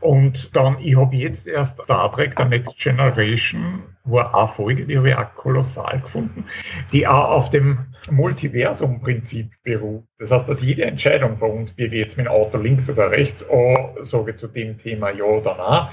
[0.00, 4.98] Und dann, ich habe jetzt erst Star Trek The Next Generation war eine Folge, die
[4.98, 6.44] habe ich auch kolossal gefunden,
[6.92, 7.78] die auch auf dem
[8.10, 10.04] Multiversum-Prinzip beruht.
[10.18, 13.10] Das heißt, dass jede Entscheidung von uns, wie ich jetzt mit dem Auto links oder
[13.10, 15.88] rechts oh, sage zu dem Thema ja oder nein,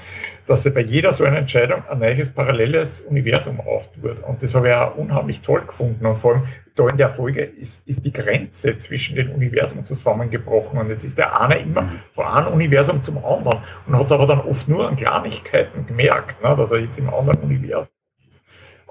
[0.46, 4.22] dass sie bei jeder so einer Entscheidung ein neues paralleles Universum auftut.
[4.22, 6.04] Und das habe ich auch unheimlich toll gefunden.
[6.04, 6.42] Und vor allem
[6.74, 10.78] da in der Folge ist, ist die Grenze zwischen den Universen zusammengebrochen.
[10.78, 14.26] Und jetzt ist der eine immer von einem Universum zum anderen und hat es aber
[14.26, 17.92] dann oft nur an Kleinigkeiten gemerkt, ne, dass er jetzt im anderen Universum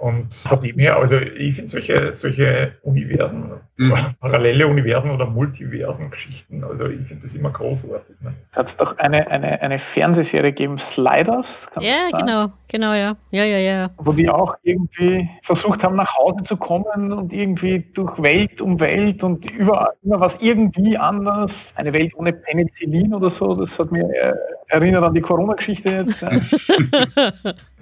[0.02, 3.94] und von dem her, also ich finde solche, solche Universen, mhm.
[4.20, 8.16] parallele Universen oder Multiversen-Geschichten, also ich finde das immer großartig.
[8.22, 8.34] Ne?
[8.52, 11.70] Hat es doch eine, eine, eine Fernsehserie gegeben, Sliders?
[11.80, 13.16] ja, genau, genau, ja.
[13.32, 13.90] Ja, ja, ja.
[13.98, 18.80] Wo die auch irgendwie versucht haben, nach Hause zu kommen und irgendwie durch Welt um
[18.80, 21.74] Welt und überall immer was irgendwie anders.
[21.76, 24.34] Eine Welt ohne Penicillin oder so, das hat mir äh,
[24.72, 26.22] erinnert an die Corona-Geschichte jetzt.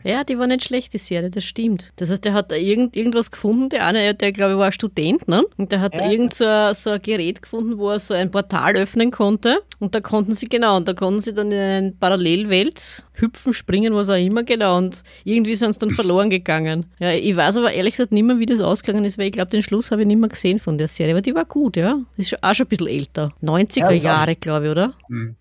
[0.04, 1.92] Ja, die war nicht schlecht, die Serie, das stimmt.
[1.98, 5.28] Das heißt, der hat da irgend, irgendwas gefunden, der eine, der glaube ich war Student,
[5.28, 5.44] ne?
[5.58, 6.02] Und der hat ja.
[6.02, 9.60] da irgend so ein, so ein Gerät gefunden, wo er so ein Portal öffnen konnte.
[9.80, 13.94] Und da konnten sie, genau, und da konnten sie dann in eine Parallelwelt hüpfen, springen,
[13.94, 14.78] was auch immer, genau.
[14.80, 16.88] Und irgendwie sind sie dann verloren gegangen.
[17.00, 19.52] Ja, ich weiß aber ehrlich gesagt nicht mehr, wie das ausgegangen ist, weil ich glaube,
[19.52, 21.14] den Schluss habe ich nicht mehr gesehen von der Serie.
[21.14, 22.00] Aber die war gut, ja.
[22.18, 23.34] Das ist auch schon ein bisschen älter.
[23.44, 24.94] 90er ja, Jahre, glaube ich, oder?
[25.08, 25.36] Mhm.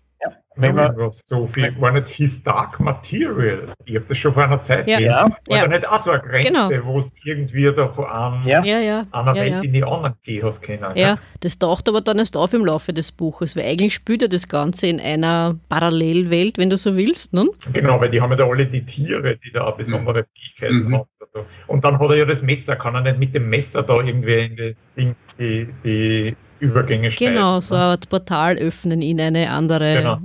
[0.59, 3.73] Wenn man so viel, war nicht His Dark Material.
[3.85, 4.97] Ich habe das schon vor einer Zeit ja.
[4.97, 5.11] gesehen.
[5.11, 5.23] Ja.
[5.23, 5.67] War ja.
[5.67, 6.69] da nicht auch so eine Grenze, genau.
[6.83, 8.63] wo es irgendwie da von einem, ja.
[8.63, 10.85] Ja, einer Welt in die andere gehen hast können?
[10.95, 14.27] Ja, das taucht aber dann erst auf im Laufe des Buches, weil eigentlich spielt ja
[14.27, 17.33] das Ganze in einer Parallelwelt, wenn du so willst.
[17.33, 17.47] Ne?
[17.73, 20.95] Genau, weil die haben ja da alle die Tiere, die da besondere Fähigkeiten mhm.
[20.95, 21.09] haben.
[21.67, 24.75] Und dann hat er ja das Messer, kann er nicht mit dem Messer da irgendwie
[24.95, 27.35] in die, die, die Übergänge schneiden.
[27.35, 27.91] Genau, so ne?
[27.91, 30.19] ein Portal öffnen in eine andere genau.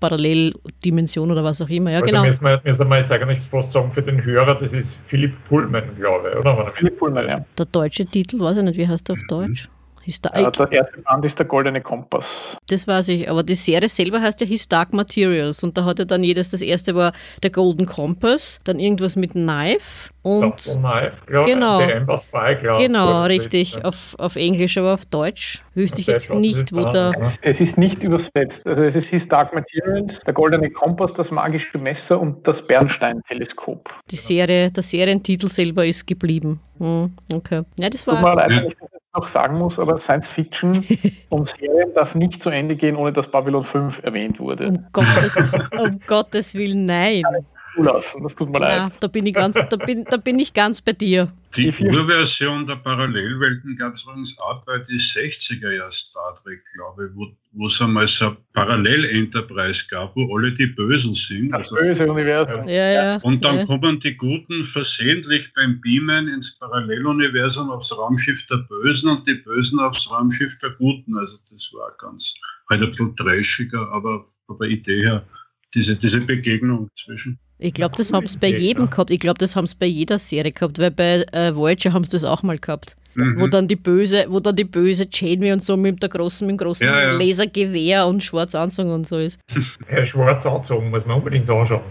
[0.00, 1.90] Paralleldimension oder was auch immer.
[1.90, 2.24] Ja, also genau.
[2.24, 5.84] Müssen wir, müssen wir jetzt eigentlich fast sagen für den Hörer, das ist Philipp Pullman,
[5.96, 6.72] glaube ich, oder?
[6.74, 7.44] Philipp Pullman, ja.
[7.56, 9.28] Der deutsche Titel, weiß ich nicht, wie heißt der auf mhm.
[9.28, 9.68] Deutsch?
[10.02, 10.42] Historic.
[10.42, 12.56] Ja, der erste Band ist der Goldene Kompass.
[12.68, 15.98] Das weiß ich, aber die Serie selber heißt ja His Dark Materials und da hat
[15.98, 20.56] er dann jedes, das erste war der Golden Compass, dann irgendwas mit Knife und.
[20.56, 21.80] Knife, glaub, genau.
[21.80, 26.72] Spy, glaub, Genau, richtig, ist, auf, auf Englisch, aber auf Deutsch wüsste ich jetzt nicht,
[26.72, 27.12] wo der.
[27.42, 28.66] Es ist nicht übersetzt.
[28.66, 33.90] Also es ist His Dark Materials, der Goldene Kompass, das magische Messer und das Bernstein-Teleskop.
[34.10, 36.60] Die Serie, der Serientitel selber ist geblieben.
[36.78, 37.62] Hm, okay.
[37.78, 38.22] Ja, das war.
[38.22, 38.76] Tut mir leid,
[39.14, 40.84] noch sagen muss, aber Science Fiction
[41.30, 44.68] und Serien darf nicht zu Ende gehen, ohne dass Babylon 5 erwähnt wurde.
[44.68, 45.36] Um Gottes,
[45.78, 47.24] um Gottes Willen, nein
[47.74, 48.22] zulassen.
[48.22, 48.92] Das tut mir ja, leid.
[49.00, 51.32] Da bin, ich ganz, da, bin, da bin ich ganz bei dir.
[51.56, 57.06] Die Urversion der Parallelwelten gab es übrigens auch bei die 60er Jahre Star Trek, glaube
[57.06, 61.50] ich, wo, wo es einmal so eine Parallel-Enterprise gab, wo alle die Bösen sind.
[61.50, 62.68] Das also, böse Universum.
[62.68, 63.64] Ja, ja, und dann ja.
[63.66, 69.80] kommen die Guten versehentlich beim Beamen ins Paralleluniversum aufs Raumschiff der Bösen und die Bösen
[69.80, 71.16] aufs Raumschiff der Guten.
[71.16, 72.34] Also das war ganz,
[72.68, 75.26] halt ein bisschen trashiger, aber von der Idee her,
[75.74, 77.38] diese, diese Begegnung zwischen.
[77.60, 79.10] Ich glaube, das haben sie bei jedem gehabt.
[79.10, 82.12] Ich glaube, das haben sie bei jeder Serie gehabt, weil bei äh, Voyager haben sie
[82.12, 82.96] das auch mal gehabt.
[83.14, 83.40] Mhm.
[83.40, 86.54] Wo dann die böse, wo dann die böse Janeway und so mit der großen, mit
[86.54, 87.12] dem großen ja, ja.
[87.12, 89.40] Lasergewehr und schwarz anzogen und so ist.
[89.90, 91.82] Ja, schwarz anzogen muss man unbedingt anschauen.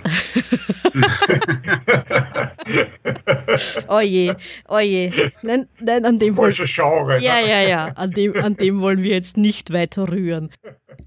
[3.88, 4.34] oh je,
[4.70, 5.12] oh je.
[5.44, 7.22] Nein, nein, an dem Falsche Genre.
[7.22, 7.88] Ja, ja, ja.
[7.96, 10.50] An dem, an dem wollen wir jetzt nicht weiter rühren.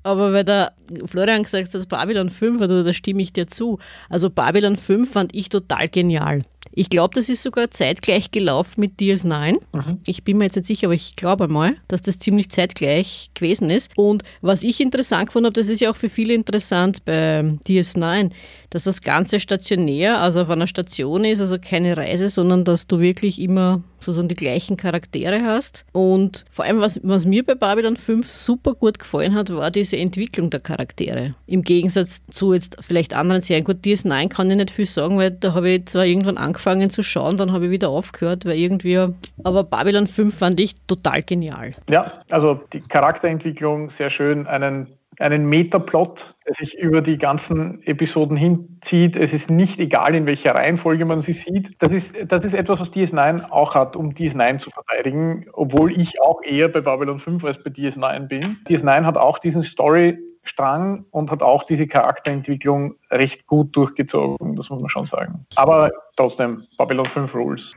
[0.03, 0.73] Aber weil der
[1.05, 3.79] Florian gesagt hat, Babylon 5, also da stimme ich dir zu.
[4.09, 6.45] Also Babylon 5 fand ich total genial.
[6.73, 9.53] Ich glaube, das ist sogar zeitgleich gelaufen mit DS9.
[9.73, 9.99] Mhm.
[10.05, 13.71] Ich bin mir jetzt nicht sicher, aber ich glaube mal, dass das ziemlich zeitgleich gewesen
[13.71, 13.91] ist.
[13.97, 18.31] Und was ich interessant gefunden habe, das ist ja auch für viele interessant bei DS9,
[18.71, 23.01] dass das Ganze stationär, also auf einer Station ist, also keine Reise, sondern dass du
[23.01, 25.85] wirklich immer sozusagen die gleichen Charaktere hast.
[25.93, 29.97] Und vor allem, was, was mir bei Babylon 5 super gut gefallen hat, war diese
[29.97, 31.35] Entwicklung der Charaktere.
[31.47, 33.65] Im Gegensatz zu jetzt vielleicht anderen Serien.
[33.65, 37.03] Gut, DS9 kann ich nicht viel sagen, weil da habe ich zwar irgendwann angefangen zu
[37.03, 38.99] schauen, dann habe ich wieder aufgehört, weil irgendwie.
[39.45, 41.73] Aber Babylon 5 fand ich total genial.
[41.91, 48.37] Ja, also die Charakterentwicklung sehr schön, einen einen Metaplot, der sich über die ganzen Episoden
[48.37, 49.17] hinzieht.
[49.17, 51.75] Es ist nicht egal, in welcher Reihenfolge man sie sieht.
[51.81, 56.21] Das ist, das ist etwas, was DS9 auch hat, um DS9 zu verteidigen, obwohl ich
[56.21, 58.59] auch eher bei Babylon 5 als bei DS9 bin.
[58.69, 64.71] DS9 hat auch diesen Story Strang und hat auch diese Charakterentwicklung recht gut durchgezogen, das
[64.71, 65.47] muss man schon sagen.
[65.55, 67.73] Aber trotzdem, Babylon 5 Rules.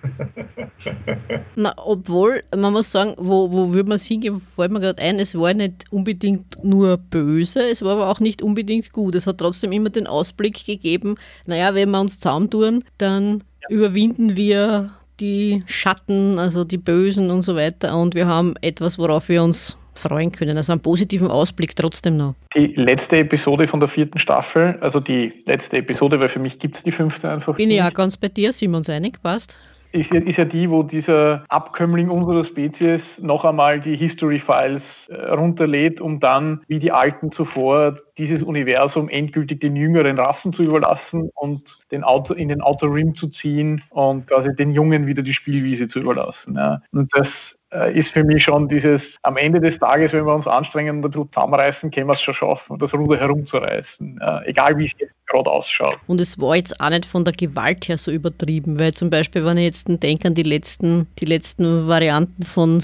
[1.55, 5.19] Na, obwohl, man muss sagen, wo, wo würde man es hingehen, fällt mir gerade ein,
[5.19, 9.13] es war nicht unbedingt nur böse, es war aber auch nicht unbedingt gut.
[9.13, 13.69] Es hat trotzdem immer den Ausblick gegeben, naja, wenn wir uns zusammentun, dann ja.
[13.69, 19.29] überwinden wir die Schatten, also die Bösen und so weiter und wir haben etwas, worauf
[19.29, 20.57] wir uns freuen können.
[20.57, 22.35] Also einen positiven Ausblick trotzdem noch.
[22.55, 26.77] Die letzte Episode von der vierten Staffel, also die letzte Episode, weil für mich gibt
[26.77, 27.55] es die fünfte einfach.
[27.55, 29.57] Bin ich auch ganz bei dir, uns einig, passt
[29.95, 35.07] ist ja, ist ja die, wo dieser Abkömmling unserer Spezies noch einmal die History Files
[35.09, 40.63] äh, runterlädt, um dann, wie die Alten zuvor, dieses Universum endgültig den jüngeren Rassen zu
[40.63, 45.23] überlassen und den Auto, in den Outer Rim zu ziehen und quasi den Jungen wieder
[45.23, 46.55] die Spielwiese zu überlassen.
[46.55, 46.81] Ja.
[46.91, 47.59] Und das
[47.93, 51.09] ist für mich schon dieses, am Ende des Tages, wenn wir uns anstrengen und ein
[51.09, 54.19] bisschen zusammenreißen, können wir es schon schaffen, das Ruder herumzureißen.
[54.21, 55.97] Äh, egal wie es jetzt gerade ausschaut.
[56.07, 59.45] Und es war jetzt auch nicht von der Gewalt her so übertrieben, weil zum Beispiel,
[59.45, 62.81] wenn ich jetzt denke an die letzten, die letzten Varianten von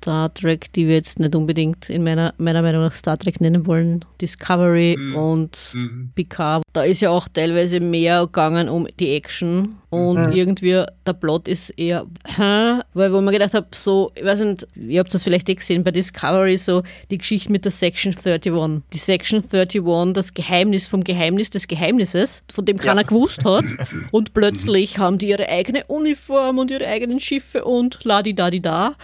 [0.00, 3.66] Star Trek, die wir jetzt nicht unbedingt in meiner, meiner Meinung nach Star Trek nennen
[3.66, 5.14] wollen, Discovery mhm.
[5.14, 6.10] und mhm.
[6.14, 6.62] Picard.
[6.72, 10.32] Da ist ja auch teilweise mehr gegangen um die Action und mhm.
[10.32, 12.80] irgendwie der Plot ist eher, hä?
[12.94, 15.84] weil wo man gedacht habe, so, ich weiß nicht, ihr habt das vielleicht eh gesehen
[15.84, 18.82] bei Discovery, so die Geschichte mit der Section 31.
[18.94, 23.06] Die Section 31, das Geheimnis vom Geheimnis des Geheimnisses, von dem keiner ja.
[23.06, 23.66] gewusst hat
[24.12, 28.94] und plötzlich haben die ihre eigene Uniform und ihre eigenen Schiffe und ladi-da-di-da.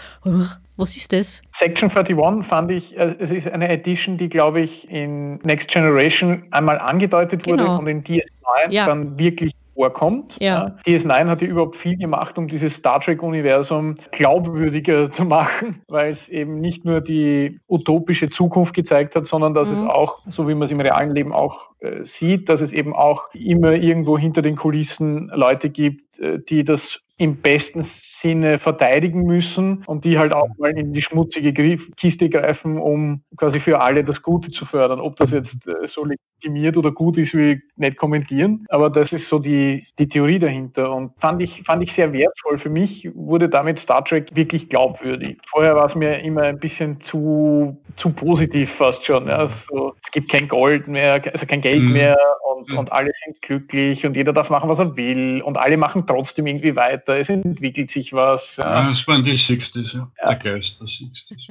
[0.76, 1.40] Was ist das?
[1.52, 6.44] Section 31 fand ich, äh, es ist eine Edition, die, glaube ich, in Next Generation
[6.50, 7.62] einmal angedeutet genau.
[7.62, 8.84] wurde und in DS9 ja.
[8.84, 10.36] dann wirklich vorkommt.
[10.40, 10.74] Ja.
[10.86, 16.28] DS9 hat ja überhaupt viel gemacht, um dieses Star Trek-Universum glaubwürdiger zu machen, weil es
[16.28, 19.74] eben nicht nur die utopische Zukunft gezeigt hat, sondern dass mhm.
[19.76, 22.94] es auch, so wie man es im realen Leben auch äh, sieht, dass es eben
[22.94, 29.22] auch immer irgendwo hinter den Kulissen Leute gibt, äh, die das im besten Sinne verteidigen
[29.24, 31.52] müssen und die halt auch mal in die schmutzige
[31.96, 35.00] Kiste greifen, um quasi für alle das Gute zu fördern.
[35.00, 39.12] Ob das jetzt äh, so legitimiert oder gut ist, will ich nicht kommentieren, aber das
[39.12, 42.59] ist so die, die Theorie dahinter und fand ich, fand ich sehr wertvoll.
[42.59, 45.38] Für mich wurde damit Star Trek wirklich glaubwürdig.
[45.46, 49.29] Vorher war es mir immer ein bisschen zu, zu positiv fast schon.
[49.29, 49.37] Ja.
[49.37, 51.92] Also, es gibt kein Gold mehr, also kein Geld mhm.
[51.92, 52.18] mehr
[52.55, 52.79] und, mhm.
[52.79, 56.46] und alle sind glücklich und jeder darf machen, was er will und alle machen trotzdem
[56.46, 57.05] irgendwie weiter.
[57.08, 58.56] Es entwickelt sich was.
[58.56, 60.10] Ja, ja das waren die Sixties, ja.
[60.18, 60.26] ja.
[60.26, 61.48] Der Geist der Sixties.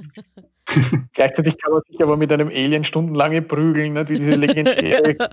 [1.13, 4.09] Gleichzeitig kann man sich aber mit einem Alien stundenlange prügeln, nicht?
[4.09, 5.15] wie diese legendäre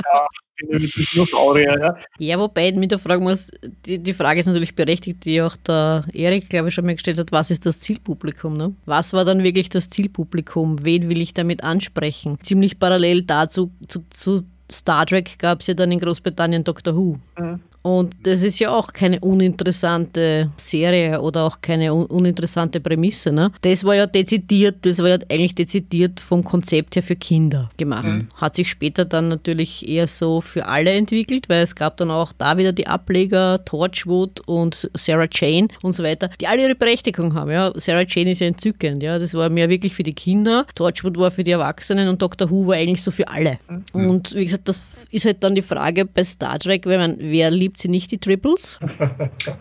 [0.61, 1.79] Dinosaurier.
[1.79, 1.97] Ja.
[2.19, 3.51] ja, wobei ich mich da fragen muss,
[3.87, 7.19] die, die Frage ist natürlich berechtigt, die auch der Erik, glaube ich, schon mal gestellt
[7.19, 8.55] hat, was ist das Zielpublikum?
[8.55, 8.75] Ne?
[8.85, 10.85] Was war dann wirklich das Zielpublikum?
[10.85, 12.39] Wen will ich damit ansprechen?
[12.43, 17.19] Ziemlich parallel dazu zu, zu Star Trek gab es ja dann in Großbritannien Doctor Who.
[17.39, 17.61] Mhm.
[17.83, 23.33] Und das ist ja auch keine uninteressante Serie oder auch keine un uninteressante Prämisse.
[23.33, 23.51] Ne?
[23.63, 28.05] Das war ja dezidiert, das war ja eigentlich dezidiert vom Konzept her für Kinder gemacht.
[28.05, 28.29] Mhm.
[28.37, 32.33] Hat sich später dann natürlich eher so für alle entwickelt, weil es gab dann auch
[32.33, 37.35] da wieder die Ableger, Torchwood und Sarah Jane und so weiter, die alle ihre Berechtigung
[37.35, 37.51] haben.
[37.51, 37.73] Ja?
[37.77, 39.19] Sarah Jane ist ja entzückend, ja.
[39.19, 40.67] Das war mehr wirklich für die Kinder.
[40.75, 43.59] Torchwood war für die Erwachsenen und Doctor Who war eigentlich so für alle.
[43.93, 44.11] Mhm.
[44.11, 47.51] Und wie gesagt, das ist halt dann die Frage bei Star Trek, wenn man, wer
[47.51, 48.79] liebt gibt sie nicht die Triples?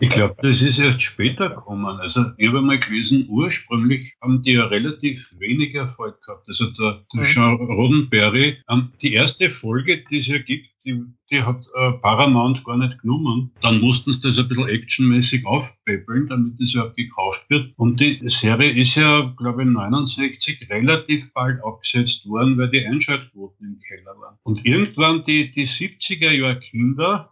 [0.00, 1.98] Ich glaube, das ist erst später gekommen.
[1.98, 6.46] Also ich habe mal gelesen, ursprünglich haben die ja relativ wenig Erfolg gehabt.
[6.46, 7.24] Also der, der mhm.
[7.24, 12.64] Jean Roddenberry, ähm, die erste Folge, die es ja gibt, die, die hat äh, Paramount
[12.64, 13.52] gar nicht genommen.
[13.60, 17.72] Dann mussten sie das ein bisschen actionmäßig aufpäppeln, damit das überhaupt gekauft wird.
[17.76, 23.66] Und die Serie ist ja, glaube ich, 69 relativ bald abgesetzt worden, weil die Einschaltquoten
[23.66, 24.38] im Keller waren.
[24.42, 27.31] Und irgendwann die, die 70er Jahr Kinder,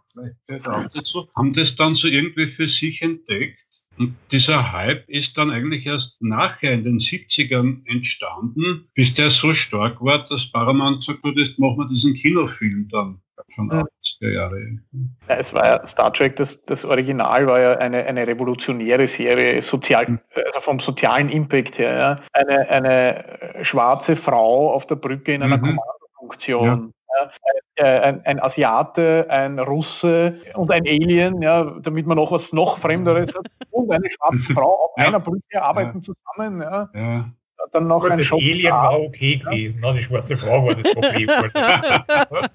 [0.93, 3.61] dazu, haben das dann so irgendwie für sich entdeckt
[3.97, 9.53] und dieser Hype ist dann eigentlich erst nachher in den 70ern entstanden, bis der so
[9.53, 14.79] stark war, dass Paramount sagt, gut, jetzt machen wir diesen Kinofilm dann schon 80er Jahre.
[15.27, 19.61] Ja, es war ja Star Trek, das, das Original war ja eine, eine revolutionäre Serie,
[19.61, 20.19] sozial, mhm.
[20.45, 21.97] also vom sozialen Impact her.
[21.97, 22.15] Ja.
[22.33, 25.61] Eine, eine schwarze Frau auf der Brücke in einer mhm.
[25.61, 26.93] Kommandofunktion.
[27.19, 27.31] Ja.
[27.79, 32.77] Ja, ein, ein, Asiate, ein Russe und ein Alien, ja, damit man noch was noch
[32.77, 36.61] Fremderes hat, und eine schwarze Frau auf einer Brücke arbeiten zusammen.
[36.61, 37.31] Ja
[37.71, 38.39] dann noch ein Shop.
[38.39, 39.93] Alien war okay gewesen, ne?
[39.93, 41.27] die schwarze Frau war das Problem.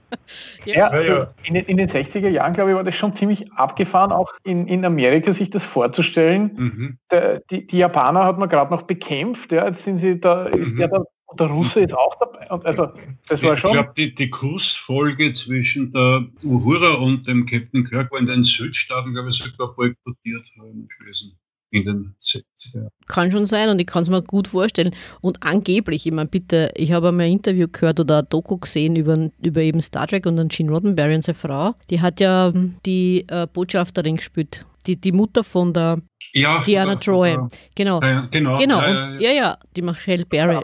[0.65, 1.35] ja, ja, ja.
[1.45, 4.85] In, in, den 60er Jahren, glaube ich, war das schon ziemlich abgefahren, auch in, in
[4.85, 6.53] Amerika sich das vorzustellen.
[6.57, 6.99] Mhm.
[7.11, 10.75] Der, die, die, Japaner hat man gerade noch bekämpft, ja, jetzt sind sie da, ist
[10.75, 10.79] mhm.
[10.79, 12.49] der da Und der Russe ist auch dabei.
[12.51, 12.89] Und also,
[13.29, 13.71] das war schon.
[13.71, 18.45] Ich glaube, die, die Kussfolge zwischen der Uhura und dem Captain Kirk war in den
[18.45, 20.47] Südstaaten, glaube ich, sogar boykottiert
[20.99, 21.39] gewesen.
[21.73, 24.95] In den 60er Kann schon sein und ich kann es mir gut vorstellen.
[25.21, 28.95] Und angeblich, ich meine, bitte, ich habe einmal ein Interview gehört oder ein Doku gesehen
[28.95, 31.75] über, über eben Star Trek und dann Gene Roddenberry und seine Frau.
[31.91, 32.53] Die hat ja
[32.87, 36.01] die äh, Botschafterin gespielt die, die Mutter von der
[36.33, 37.37] ja, Diana Troy.
[37.75, 38.01] Genau.
[38.01, 38.57] Ja, genau.
[38.57, 38.81] genau.
[38.81, 40.61] Ja, und, ja, ja, die Michelle Barry.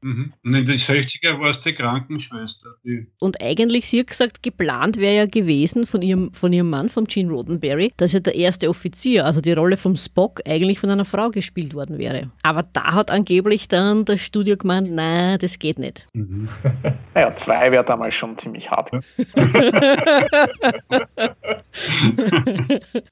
[0.00, 0.32] Mhm.
[0.44, 2.74] Und in den 60er war es die Krankenschwester.
[2.84, 6.88] Die und eigentlich, sie hat gesagt, geplant wäre ja gewesen von ihrem, von ihrem Mann,
[6.88, 10.90] von Gene Roddenberry, dass ja der erste Offizier, also die Rolle vom Spock, eigentlich von
[10.90, 12.30] einer Frau gespielt worden wäre.
[12.42, 16.06] Aber da hat angeblich dann das Studio gemeint, nein, das geht nicht.
[16.12, 16.48] Mhm.
[17.14, 18.90] naja, zwei wäre damals schon ziemlich hart.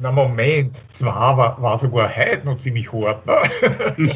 [0.01, 3.27] Na Moment, zwei war, war sogar heute noch ziemlich hart.
[3.27, 3.37] Ne?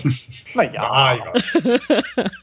[0.55, 1.17] naja.
[1.17, 1.33] Ja.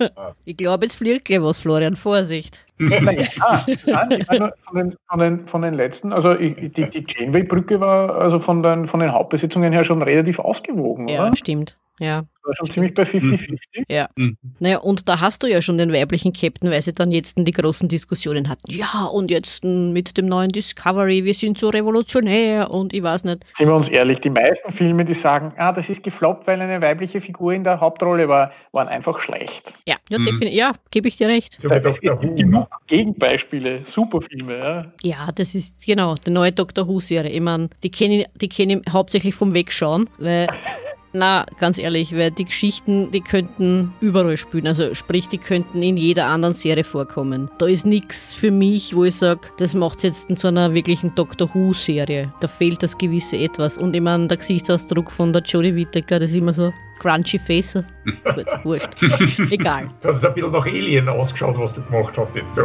[0.46, 1.96] Ich glaube, es fliegt gleich was, Florian.
[1.96, 2.66] Vorsicht.
[2.78, 3.28] Naja,
[3.86, 8.40] nein, von, den, von, den, von den letzten, also ich, die, die Janeway-Brücke war also
[8.40, 11.36] von den, von den Hauptbesitzungen her schon relativ ausgewogen, ja, oder?
[11.36, 11.78] stimmt.
[12.00, 12.26] Ja.
[12.46, 13.50] Das war schon ziemlich bei 50-50.
[13.50, 13.86] Mhm.
[13.90, 14.08] Ja.
[14.16, 14.38] Mhm.
[14.60, 17.52] Naja, und da hast du ja schon den weiblichen Captain, weil sie dann jetzt die
[17.52, 18.72] großen Diskussionen hatten.
[18.72, 23.46] Ja, und jetzt mit dem neuen Discovery, wir sind so revolutionär und ich weiß nicht.
[23.54, 26.82] Sind wir uns ehrlich, die meisten Filme, die sagen, ah, das ist gefloppt, weil eine
[26.82, 29.74] weibliche Figur in der Hauptrolle war, waren einfach schlecht.
[29.88, 30.40] Ja, ja, mhm.
[30.44, 31.60] ja gebe ich dir recht.
[31.60, 34.58] So es gibt genug Gegenbeispiele, super Filme.
[34.58, 34.86] Ja.
[35.02, 37.32] ja, das ist genau, die neue Doctor Who-Serie.
[37.32, 40.48] Ich meine, die kenne ich, die kenn ich hauptsächlich vom Wegschauen, weil
[41.18, 44.68] Na, ganz ehrlich, weil die Geschichten, die könnten überall spielen.
[44.68, 47.50] Also sprich, die könnten in jeder anderen Serie vorkommen.
[47.58, 51.16] Da ist nichts für mich, wo ich sage, das macht es jetzt zu einer wirklichen
[51.16, 52.34] Doctor Who-Serie.
[52.42, 53.78] Da fehlt das gewisse Etwas.
[53.78, 57.74] Und ich meine, der Gesichtsausdruck von der Jodie Whittaker, das ist immer so crunchy Face.
[57.74, 58.90] Gut, wurscht.
[59.52, 59.90] Egal.
[60.02, 62.60] Du hast ein bisschen nach Alien ausgeschaut, was du gemacht hast jetzt.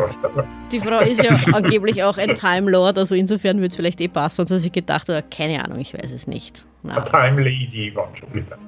[0.73, 4.09] Die Frau ist ja angeblich auch ein Time Lord, also insofern würde es vielleicht eh
[4.09, 6.67] passen, sonst habe ich gedacht, keine Ahnung, ich weiß es nicht.
[6.83, 7.01] Na.
[7.01, 8.59] Time Lady war schon wieder.